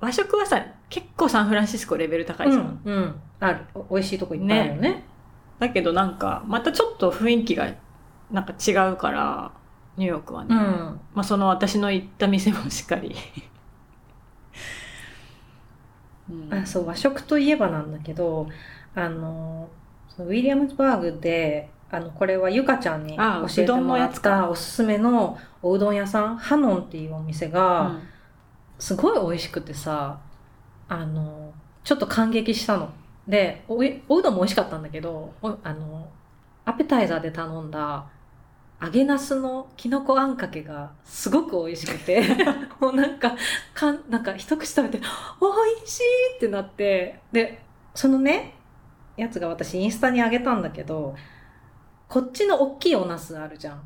[0.00, 3.14] 和食はさ結構サンフランシスコレベル高いじゃん、うんうん。
[3.40, 3.60] ある。
[3.74, 5.04] お美味しいとこいっぱいあるよね。
[5.58, 7.68] だけどなんかまたちょっと雰囲気が
[8.30, 9.52] なんか違うから
[9.96, 11.00] ニューヨークはね、うん。
[11.14, 13.14] まあその私の行った店もしっかり、
[16.30, 16.54] うん。
[16.54, 18.48] あそう和食といえばなんだけど
[18.94, 19.68] あの
[20.18, 27.98] ウィリアムズバーグであのこれはゆかちゃんにあ教えてもらっうどんのやつたかおすすめのおうどん屋さんハノンっていうお店が、
[28.78, 30.20] すごい美味しくてさ
[30.88, 32.90] あのちょっと感激したの
[33.26, 36.08] でおいおうどんも美味しかったんだけどおあの
[36.64, 38.06] アペタイザーで頼んだ
[38.80, 42.22] 揚げなすのきのこあんかけがすごく美味しくて
[42.78, 43.34] もうなんか
[43.74, 44.98] かんなんか一口食べて
[45.40, 45.46] 「美
[45.82, 47.62] 味しい!」ってなってで
[47.94, 48.54] そのね
[49.16, 51.16] やつが私インスタにあげたんだけど
[52.08, 53.82] こっちの大きいお茄子あるじゃん。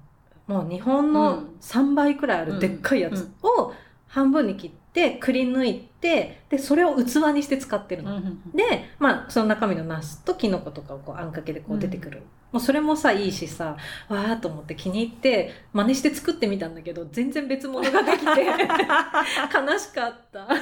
[0.47, 1.55] もう日本うのん。
[1.61, 3.73] 3倍くらいあるでっかいやつを
[4.09, 13.77] 半分に切ってくり抜いてでそれを器にして使ってるの、うんうんで、まあ、その中身のナスとキノコとかをこうあんかけでこう出てくる、もうそれもさいいしさ
[14.09, 20.47] わーっと思って気に入って真似して作ってみたんだけど全然別物ができて 悲しかった。
[20.47, 20.55] こ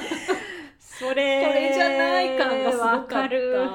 [0.79, 3.27] それれじゃない感がすごかわった。
[3.27, 3.67] る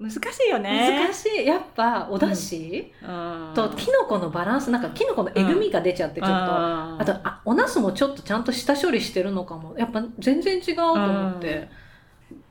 [0.00, 1.00] 難しいよね。
[1.04, 1.46] 難しい。
[1.46, 3.52] やっぱお出汁、うん。
[3.54, 9.76] とキノコのバランスなんかキノコのえぐみが出ちゃってちょっと、ああとあお茄子もちょっとちゃんと下処理してるのかも。
[9.78, 11.68] やっぱ全然違うと思って、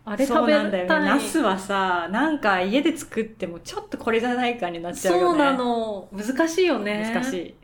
[0.05, 0.87] あれ食べそうなんだよね。
[0.87, 5.27] たいナスはさなんか家で作ってもちょっとこれじゃないかになっちゃうよね。
[5.27, 6.07] そうなの。
[6.13, 7.11] 難しいよね。
[7.13, 7.55] 難しい。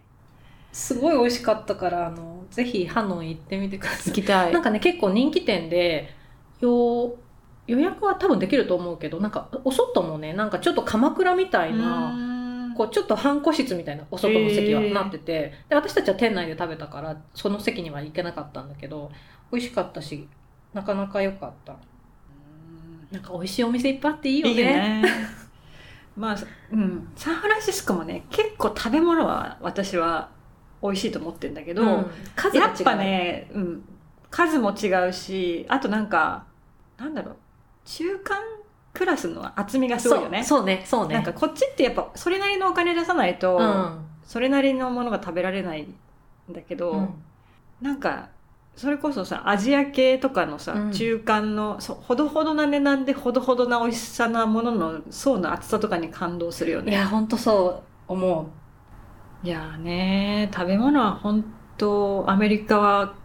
[0.74, 4.14] すごい美味しかったからあのぜひハノン行ってみてください。
[4.14, 4.54] 行きたい。
[4.54, 6.14] なんかね結構人気店で
[6.60, 7.16] よ
[7.70, 12.14] 予約は多分できると思うけどなんかお外もねなんかちょっと鎌倉みたいな
[12.76, 19.12] こうちょっと半個室みたいなお外の席はなってて、で私たちは店内で食べたからその席には行けなかったんだけど
[19.52, 20.28] 美味しかったし
[20.74, 21.76] なかなか良かった。
[23.12, 24.54] なんか美味しいお店いっぱいあっていいよね。
[24.54, 25.04] いいね。
[26.16, 26.38] まあ、
[26.72, 30.30] うん、サンフランシスコもね結構食べ物は私は
[30.82, 32.06] 美味しいと思ってるんだけど、うん。
[32.36, 33.84] 数やっぱね、うん、
[34.30, 36.46] 数も違うしあとなんか
[36.98, 37.36] なんだろう
[37.90, 38.38] 中間
[38.94, 40.44] クラスの厚みがすごいよね。
[40.44, 41.16] そうねそうね。
[41.16, 44.06] なんかこっちってやっぱそれなりのお金出さないと、うん。
[44.24, 45.96] それなりのものが食べられないん
[46.52, 47.10] だけど、うん。
[47.82, 48.30] なんか
[48.76, 50.92] それこそさアジア系とかのさ、うん。
[50.92, 56.92] 中間のそほどほどな値段でほどほどな美味しさなものの層の厚さとかに感動するよね。
[56.92, 58.42] いやほんとそう思
[59.44, 59.48] う。
[59.48, 61.44] いやーね食べ物は本
[61.78, 63.16] 当アメリカは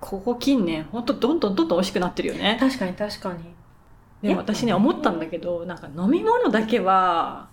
[0.00, 2.56] ここ近年本当どんどんどんどん美味しくなってるよね。
[2.58, 3.53] 確かに確かに
[4.24, 7.48] でも私ね思ったんだけどなんか飲み物だけは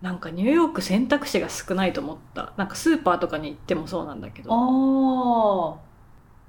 [0.00, 2.52] なんかニューヨーク選択肢が少ないと思った。
[2.56, 4.50] なんかスーパーとかに行ってもそうなんだけど。
[4.52, 5.76] あ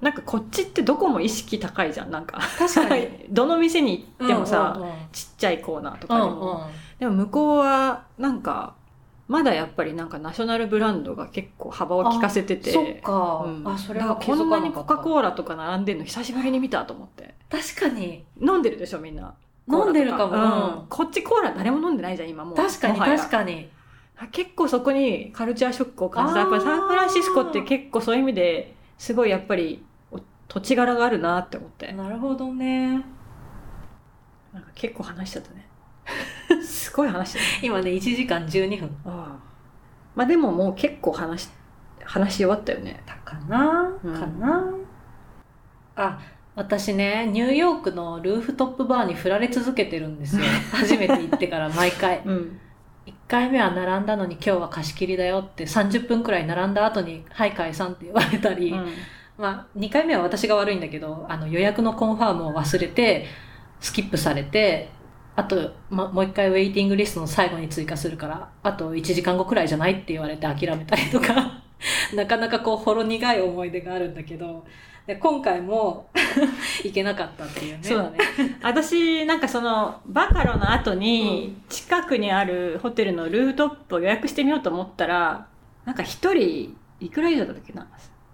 [0.04, 2.10] なんかこっちってどこも意識高いじゃん。
[2.10, 3.08] なんか確かに。
[3.30, 8.74] どの店に行ってもさ、うんうんちっちゃいコーナーとうんかでも、でも向こうはなんか
[9.28, 12.72] まだやっぱりなんかナショナルブランドが結構幅を利かせてて。
[12.72, 13.62] そっか、うん。
[13.66, 17.34] あそれはこんなにコカ・コーラとか並んでんの久しぶりに見たと思って。
[17.50, 18.26] 確かに。
[18.38, 19.32] 飲んでるでしょみんな
[19.68, 20.32] 飲んでるかも。
[20.32, 20.80] うん。
[20.80, 22.54] うんこっちコーラ誰も飲んでないじゃん今もう。
[22.54, 23.70] 確かに確かに。
[24.32, 26.40] 結構そこにカルチャーショックを感じた。
[26.40, 31.92] やっぱりサンフランシスコって結構そういう意味ですごいやっぱりお土地柄があるなって思って。
[31.92, 33.04] なるほどね。
[34.52, 35.68] なんか結構話しちゃったね。
[36.62, 38.96] すごい話してる今ね1時間12分。
[39.04, 39.38] ああ
[40.14, 41.50] まあでももう結構話し
[42.04, 43.02] 話し終わったよね。
[43.04, 44.14] だかな、うん。
[44.14, 44.64] かな。
[45.96, 46.18] あ
[46.56, 50.42] 私ねニューヨークのルーフトップバーに振られ続けてるんですよ。
[50.72, 52.22] 初めて行ってから毎回。
[52.24, 52.60] うん。
[53.06, 58.74] 1回目は並んだのに今日は貸し切りだよって30分くらい並んだ後に「はい解散」って言われたり、
[59.38, 63.26] まあ2回目は私が悪いんだけどあの予約のコンファームを忘れて
[63.80, 64.88] スキップされて
[65.36, 71.62] あと、ま、もう一回ウェイティングリストの最後に追加するからあと1時間後くらいじゃないって言われて諦めたりとか。
[72.14, 74.64] なかなかこうほろ苦い思い出があるんだけど
[75.06, 76.08] で今回も
[76.82, 77.78] 行けなかったっていうね。
[77.82, 78.18] そうだね。
[78.62, 85.46] 私なんかそのバカロの後に近くにあるホテルのルーフトップを予約してみようと思ったら
[85.84, 87.86] なんか一人いくら以上だったっけな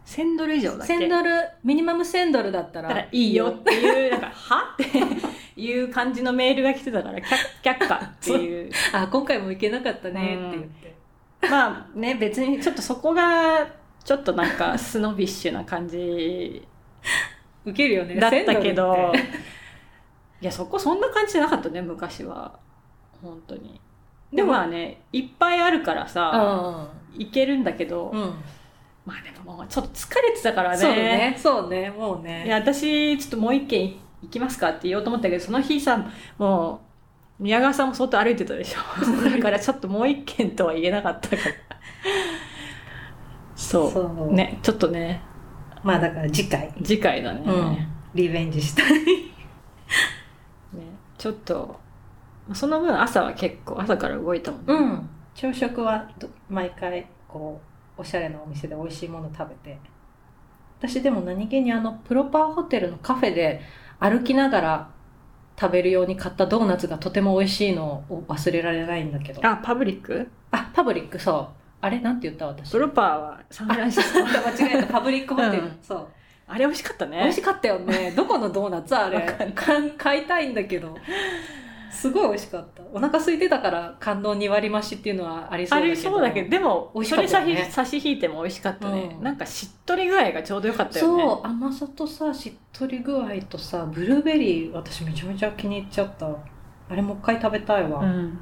[0.07, 1.31] ？1000ドル以上だっけ？1000ドル
[1.63, 4.75] ミニマム1000ドルだったらいいよっていうなんか は？
[4.75, 7.23] っていう感じのメールが来てたから却
[7.63, 8.71] 却下っていう。
[8.95, 10.95] あ今回も行けなかったねって言って、
[11.51, 16.67] まあね別にちょっとそこがちょっとなんかスノビッシュな感じ
[17.65, 18.17] 受けるよね。
[18.17, 19.13] だったけ1000ど
[20.41, 22.59] いやそこそんな感じじゃなかったね昔は。
[23.23, 23.81] 本当に。
[24.31, 28.35] ででももまあねいっぱいあるからさ行けるんだけど、うん、うん
[29.05, 30.77] まあでももうちょっと疲れてたからね。
[30.77, 32.47] そうねそうねもうね。
[32.47, 36.05] いや私ちょっともう一軒行きますかって言おうと思ったけどその日さ
[36.39, 36.81] も
[37.39, 38.81] う宮川さんも相当歩いてたでしょ。
[39.31, 41.43] だからちょっともう一軒とは言えなかったから
[43.63, 44.33] そう。
[44.35, 45.23] ねちょっとね。
[45.83, 47.77] まあだから次回、次回だね,、うん、
[48.15, 48.93] リベンジしたい。
[50.75, 50.83] ね
[51.19, 51.81] ちょっと
[52.53, 55.09] その分朝は結構朝から動いたもんね、うん。
[55.35, 57.61] 朝食はど毎回こ
[57.97, 59.79] うおしゃれなお店で美味しいもの食べて。
[60.79, 63.61] 私でも何気にあのプロパーホテルのカフェで
[64.01, 64.91] 歩きながら
[65.59, 69.47] 食べるように買ったドーナツがとても美味しいのを忘れられないんだけど。
[69.47, 70.29] あパブリック？
[70.51, 72.01] あパブリックそうあれ？
[72.01, 72.47] なんて言った？
[72.47, 72.71] 私。
[72.71, 74.87] プロパーはサンフランシスコ間違えた。
[74.87, 75.79] パブリックホテル、うん。
[75.83, 76.09] そう。
[76.47, 77.19] あれ美味しかったね。
[77.19, 78.13] 美味しかったよね。
[78.17, 78.97] どこのドーナツ？
[78.97, 79.21] あれ。
[79.99, 80.97] 買いたいんだけど。
[81.91, 82.83] すごい美味しかった。
[82.93, 85.95] お腹空いてたから感動2割増しっていうのはありそうあだけど。
[85.95, 86.51] れそうだけど。
[86.51, 89.23] でも美味しそれかっ差し引いても美味しかったね、うん。
[89.25, 91.23] なんかしっとり具合がちょうどよかったよね。
[91.23, 91.47] そう。
[91.47, 96.29] 甘さとさしっとり具合とさブルーベリー私めちゃめちゃ気に入っちゃった。
[96.29, 98.39] あれもう一回食べたいわ、うん、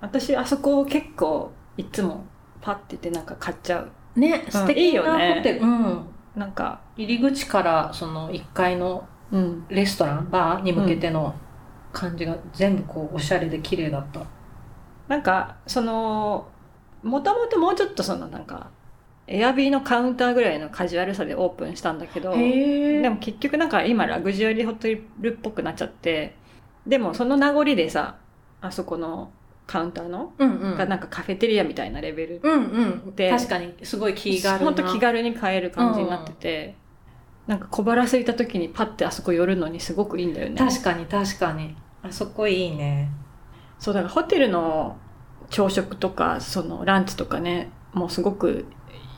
[0.00, 2.24] 私あそこ結構いつも
[2.60, 4.20] パッててなんか買っちゃう。
[4.20, 5.34] ね素敵いいよなね。
[5.36, 6.06] ホテル、うん、
[6.36, 9.66] なんか入り口からその1階のうん。
[9.68, 11.34] レストランバーに向けての
[11.92, 14.20] 感じが全部こうおしゃれで綺麗だった。
[15.08, 16.48] なんかその
[17.02, 18.70] もともともうちょっとそのなんか
[19.26, 26.36] エアビーのカウンターぐらいのカジュアルさでオープンしたんだけどへでも結局なんか今ラグジュアリーホテルっぽくなっちゃって
[26.86, 28.16] でもその名残でさ
[28.60, 29.30] あそこの
[29.70, 30.76] カウンターの、うんうん。
[30.76, 32.40] がなんかカフェテリアみたいなレベル。
[32.42, 33.14] うんうん。
[33.14, 34.64] で確かにすごい気軽な。
[34.64, 36.74] ほんと気軽に買える感じになってて、
[37.46, 40.56] なんか小腹空いた時にパッてあそこ寄るのにすごくいいんだよね。
[40.56, 41.76] 確かに確かに。
[42.02, 43.12] あそこいいね。
[43.78, 44.96] そうだからホテルの
[45.50, 48.66] 朝食とかそのランチとかねもうすごく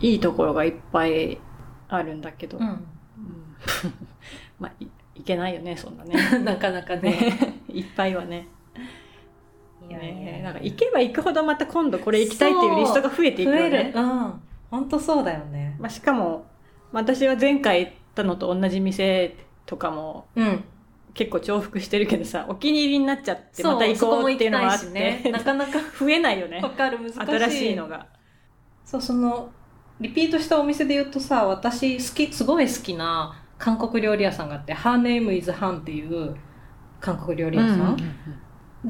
[0.02, 1.40] いいところがいっぱい
[1.88, 2.86] あるんだけど、ううん。
[4.60, 6.38] まあいいけないよねそんなね。
[6.38, 7.54] ん なかなかねね。
[7.72, 8.48] いっぱいはね
[9.88, 13.92] ねなんか行けば行くほどまた今度これ行きたいっていうリストが増えていくよね。
[13.94, 14.00] る。
[14.00, 14.40] うん。
[14.70, 15.76] 本当そうだよね。
[15.78, 16.46] まあ、しかも
[16.92, 19.36] 私は前回行ったのと同じ店
[19.66, 20.64] とかもうん。
[21.14, 25.22] 結構重複してるけどさお気に入りになっちゃってまた行こうっていうのがあって、しね。
[25.30, 25.72] なかなか。
[25.98, 26.60] 増えないよね。
[26.62, 27.20] わかる難しい。
[27.20, 28.06] 新しいのが。
[28.84, 29.50] そうその
[30.00, 36.34] リピートしたお店で言うとさ私好きすごい好きな韓国料理屋さんがあって「Her Name is Han」っていう
[37.00, 37.96] 韓国料理屋さん、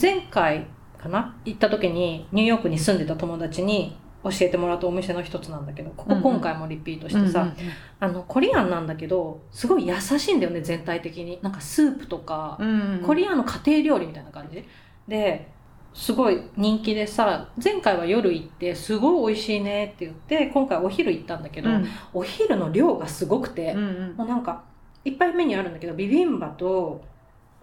[0.00, 0.66] 前回
[1.02, 1.36] かな？
[1.44, 6.22] 行った時にニューヨークに住んでた友達に教えてもらったお店の一つなんだけどここうんうん。
[6.22, 7.52] 今回もリピートしてさ、
[7.98, 11.40] あのコリアンなんだけどすごい優しいんだよね全体的に。
[11.42, 14.64] なんかスープとか、うんコリアンの家庭料理みたいな感じ。
[15.08, 15.50] で
[15.92, 21.86] すごい人気でさ前回は夜行ってすごい美味しいねって言って今回お昼行ったんだけど、うん。
[22.14, 23.82] お昼の量がすごくて、うんう
[24.14, 24.14] ん。
[24.16, 24.62] もうなんか
[25.04, 27.04] いっぱいメニューあるんだけどビビンバと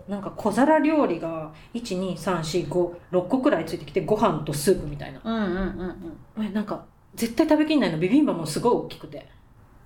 [0.10, 5.22] なんか小皿料理が12345個くらいついてきてご飯とスープみたいな。
[5.24, 6.46] うんうんうんうん。
[6.46, 6.84] えなんか
[7.14, 9.30] 絶対食べきんないのビビンバもすごい大きくて。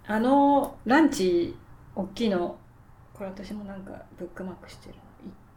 [0.06, 1.56] あのランチ
[1.95, 2.58] 大きいの
[3.14, 5.02] これ私もなんかブックマークしてるの。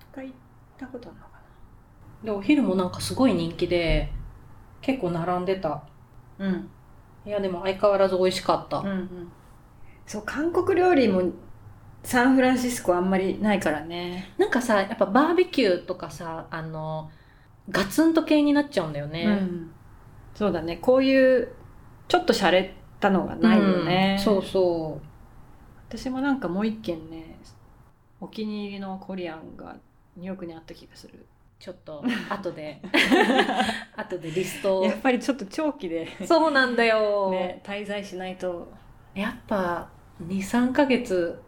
[0.00, 0.34] 一回行っ
[0.76, 1.30] たことあるのか
[2.24, 4.12] でお昼もなんかすごい人気で
[4.80, 5.68] 結構並んでた。
[5.68, 5.82] な
[6.40, 6.70] うん。
[7.24, 9.32] いやでも相変わらず美味しかった、うんうん。
[10.06, 11.22] そう韓国料理も
[12.06, 14.32] サンフランシスコあんまりないからね。
[14.38, 17.10] なんかさやっぱバーベキューとかさあの
[17.68, 19.70] ガツンと系になっちゃうんだよね、うん。
[20.32, 20.76] そうだね。
[20.76, 21.48] こういう
[22.06, 22.70] ちょっと洒落
[23.00, 24.24] たのがないよね、うん。
[24.24, 25.00] そうそ
[25.88, 27.40] 私もなんかもう一軒ね
[28.20, 29.74] お気に入りのコリアンが
[30.16, 31.14] ニューヨークにあった気がする。
[31.18, 31.26] う
[31.58, 32.80] ちょっと後で。
[33.96, 34.78] 後でリスト。
[34.78, 38.72] をやっぱりちょっと長期で、そうなんだよ、ね、滞在しないと。
[39.12, 39.88] やっぱ
[40.24, 41.42] 23ヶ月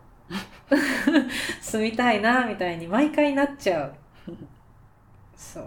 [1.61, 3.95] 住みたいなみたいに毎回なっちゃう。
[5.37, 5.65] そう。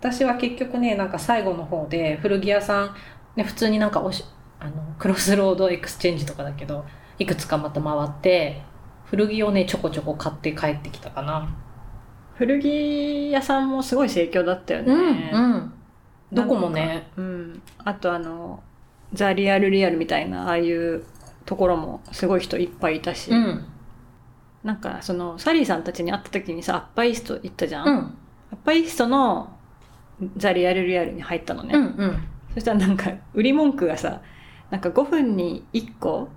[0.00, 2.94] 私は結局ねなんか最後の方で古着屋さん、
[3.36, 4.24] ね、普通になんかおし
[4.58, 6.84] あのクロスロードエクスチェンジとかだけど
[7.18, 8.62] いくつかまた回って
[9.04, 11.54] 古着をねちょこちょこ買って帰ってきたかな。
[12.34, 15.72] 古着屋さんもすごい盛況だったよね、うん
[16.32, 17.08] どこもね。
[17.16, 18.62] うん、あとあの
[19.12, 21.04] ザ・リアル・リアルみたいなああいう
[21.44, 23.64] ところもすごい人いっぱいいたし、うん
[24.64, 27.98] なんかそのサリーさんたちに会った時にさアッパーイースト行ったじゃん、アうん。
[28.52, 29.56] ッパーイーストの
[30.36, 32.28] ザ・リアル・リアルに入ったのね、うんうん。
[32.54, 34.20] そしたらなんか売り文句がさ
[34.70, 36.28] なんか5分に1個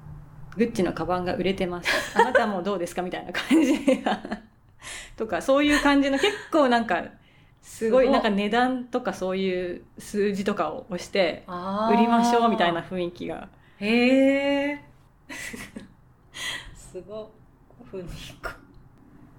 [0.57, 1.89] グッチのカバンが売れてます。
[2.17, 4.19] あなたもどうですかみたいな感じが。
[5.17, 7.03] とかそういう感じの結構なんか
[7.61, 11.43] すごいなんか値段とかそういう数字とかを押して
[11.91, 13.49] 売りましょうみたいな雰囲気が。
[13.79, 14.81] へえ
[16.75, 17.44] すごい
[17.95, 18.49] 5分に1個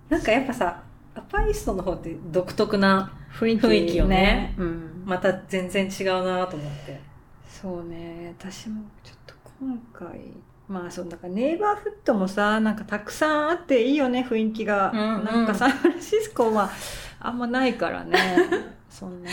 [0.09, 0.83] なんかやっぱさ
[1.15, 3.59] アパイストの方って独特な雰囲
[3.89, 4.55] 気,、よね。
[4.59, 7.01] うん、また全然違うなと思って。
[7.49, 8.35] そうね。
[8.39, 10.21] 私もちょっと今回
[10.69, 15.25] まあそうだからネイバーフットもさなんかたくさんあっていいよね雰囲気が、うんうん。
[15.25, 16.71] なんかサンフランシスコは
[17.19, 18.19] あんまないからね。
[18.91, 19.31] そんな。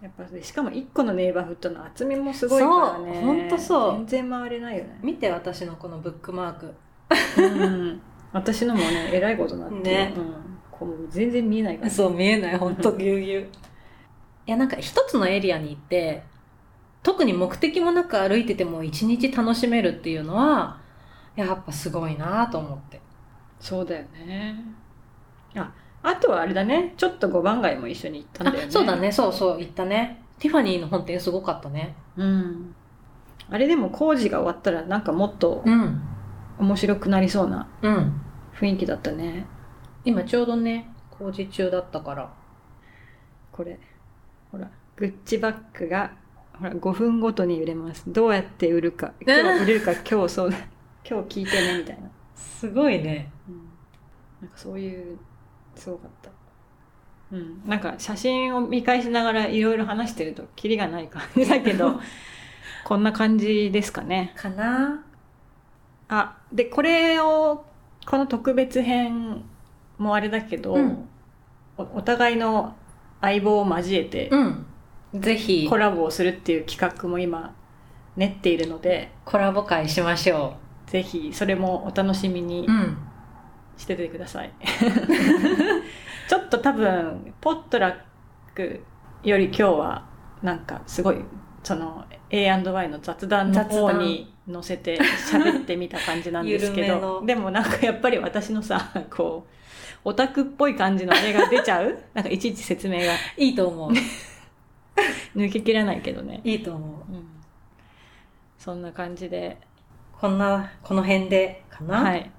[0.00, 3.14] やっぱりしかも1個のネイバーフットの厚みもすごいからね。
[3.14, 3.92] そうほんとそう。
[3.96, 6.74] 全然回れないよね、見て私のこのブックマーク。
[7.36, 8.00] うん、
[8.32, 9.82] 私のもねえらいことになってる。
[9.82, 10.14] ね。
[10.16, 10.34] うん、
[10.70, 11.90] こう全然見えないから。
[11.90, 12.56] そう見えない。
[12.56, 12.76] ほん。
[12.76, 13.42] とぎゅうぎゅう。
[14.46, 16.22] いやなんか一つのエリアに行って
[17.02, 20.78] 特に目的もなく歩いてても一日楽しめるっていうのは
[21.36, 23.00] やっぱすごいなと思って。
[23.58, 24.56] そうだよね。
[25.56, 26.94] ああとはあれだね。
[26.96, 28.64] ちょっと五番街も一緒に行ったんだよね。
[28.68, 29.12] あそうだね。
[29.12, 30.22] そうそう行ったね。
[30.38, 31.94] ティファニーの本店すごかったね。
[32.16, 32.74] うん。
[33.50, 36.00] あれでも工事が終わったらなんかもっとうん
[36.60, 38.20] 面白くなりそうなうん。
[38.54, 39.46] 雰囲気だったね。
[40.04, 42.32] 今ちょうどね工事中だったから。
[43.50, 43.78] これ
[44.52, 46.12] ほらグッチバッグが
[46.58, 48.04] ほら5分ごとに売れます。
[48.06, 50.58] どうやって売るか 今日売れるか今日そうだ。
[51.08, 53.32] 今日聞いてねみたいな、すごいね。
[53.48, 53.68] うん、
[54.42, 55.18] なんかそういう
[55.74, 56.30] すごかった。
[57.32, 62.00] うん、なんか写真を見返しながらいろいろ話してるとキリがない感じだけど
[62.84, 64.34] こんな感じですかね。
[64.36, 65.04] かな
[66.10, 67.64] あでこれを
[68.06, 69.44] この特別編
[69.96, 71.08] もあれだけど、うん。
[71.78, 72.74] おお互いの
[73.20, 74.66] 相棒を交えてうん。
[75.14, 75.68] ぜひ。
[75.68, 77.54] コラボをするっていう企画も今
[78.16, 80.54] 練っているのでコラボ会しましょ
[80.86, 82.66] ぜひそれもお楽しみに
[83.76, 84.52] しててください、
[86.28, 87.94] ちょっと多分ポットラッ
[88.54, 88.82] ク
[89.22, 90.04] より今日は
[90.42, 91.16] なんかすごい
[91.62, 97.22] その A&Y の雑談の方に乗せて喋ってみた感じなんですけど。
[97.26, 99.54] でもなんかやっぱり私のさこう
[100.04, 101.98] オタクっぽい感じのあれが出ちゃう？
[102.14, 103.12] なんかいちいち説明が。
[103.36, 103.90] いいと思う。
[105.36, 107.12] 抜けきらないけどね、いいと思う。
[107.12, 107.28] うん、
[108.58, 109.58] そんな感じで。
[110.18, 112.30] こんなこの辺でかな、はい。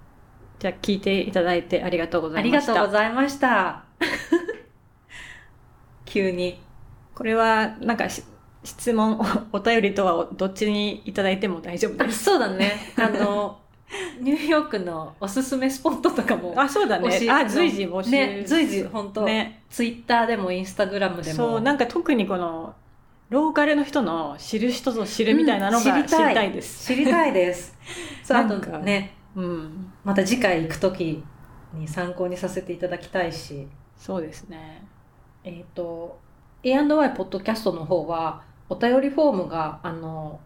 [0.60, 2.76] じゃあ聞いていただいてありがとうござありがいました。
[2.76, 3.84] とうございました。
[6.06, 6.60] 急に。
[7.16, 8.24] これはなんかし
[8.64, 9.20] 質問
[9.52, 12.24] お お便りとはどっちにいただいても大丈夫あです。
[12.26, 12.72] そうだね。
[12.98, 13.58] あの
[14.22, 17.10] ニューヨークのおすすめスポットとかもあそうだね。
[17.30, 18.12] あ随時募集。
[18.12, 19.64] ね随時本当、ね。
[19.70, 21.36] ツイッターでもインスタグラムでも。
[21.36, 22.74] そうなんか特にこの
[23.30, 25.84] ローカルの人の知る人ぞ知るみたいなのがうん。
[25.84, 26.52] 知りたい。
[26.52, 27.76] です、知りたいです。
[28.24, 29.92] そうあとねうん。
[30.04, 31.24] また次回行く時
[31.74, 33.68] に参考にさせていただきたいし。
[33.98, 34.84] そうですね。
[35.44, 36.20] えっ、と
[36.64, 40.40] A&Y ポッドキャストの方はお便りフォームがあの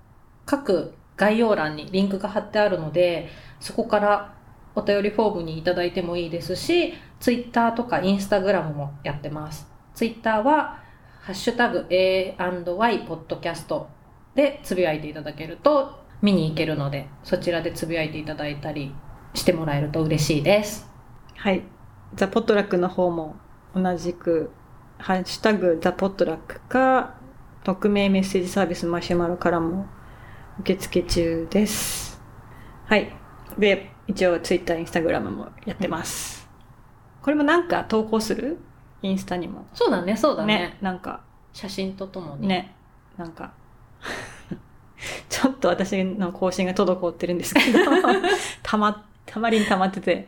[0.45, 3.29] 各概要欄にリンクが貼ってあるので
[3.59, 4.35] そこから
[4.75, 9.67] お便りフォームにいただいてもいいですしツイッターとかインスタグラムもやってます。
[9.95, 10.83] ツイッターは、
[11.21, 13.87] ハッシュタグ A&Y ポッドキャスト
[14.35, 18.93] でつぶやいていただけると見に行けるので、そちらでつぶやいていただいたり
[19.33, 20.87] してもらえると嬉しいです。
[21.35, 21.63] はい。
[22.13, 23.37] ザ・ポットラックの方も
[23.73, 24.51] 同じく、
[24.97, 27.15] ハッシュタグザ・ポットラックか、
[27.65, 29.87] 匿名メッセージサービスマシュマロからも
[30.59, 32.21] 受付中です。
[32.85, 33.11] はい。
[33.57, 36.47] で、一応ツイッター、インスタグラムもやってます。
[37.23, 38.59] これもなんか投稿する？
[39.01, 39.65] インスタにも。
[39.73, 40.59] そうだね、そうだね。
[40.59, 40.77] ね。
[40.79, 41.21] なんか、
[41.53, 42.47] 写真とともに。
[42.47, 42.75] ね。
[43.17, 43.53] なんか、
[45.27, 47.79] ちょっと私の更新が滞ってるんですけど、
[48.61, 50.27] たま、たまりにたまってて、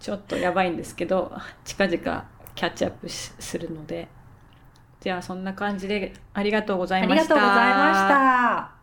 [0.00, 1.30] ちょっとやばいんですけど、
[1.64, 2.24] 近々
[2.56, 4.08] キャッチアップしするので、
[5.06, 7.34] じゃあそんな感じでありがとうございました。
[7.36, 8.75] ありがとうございました。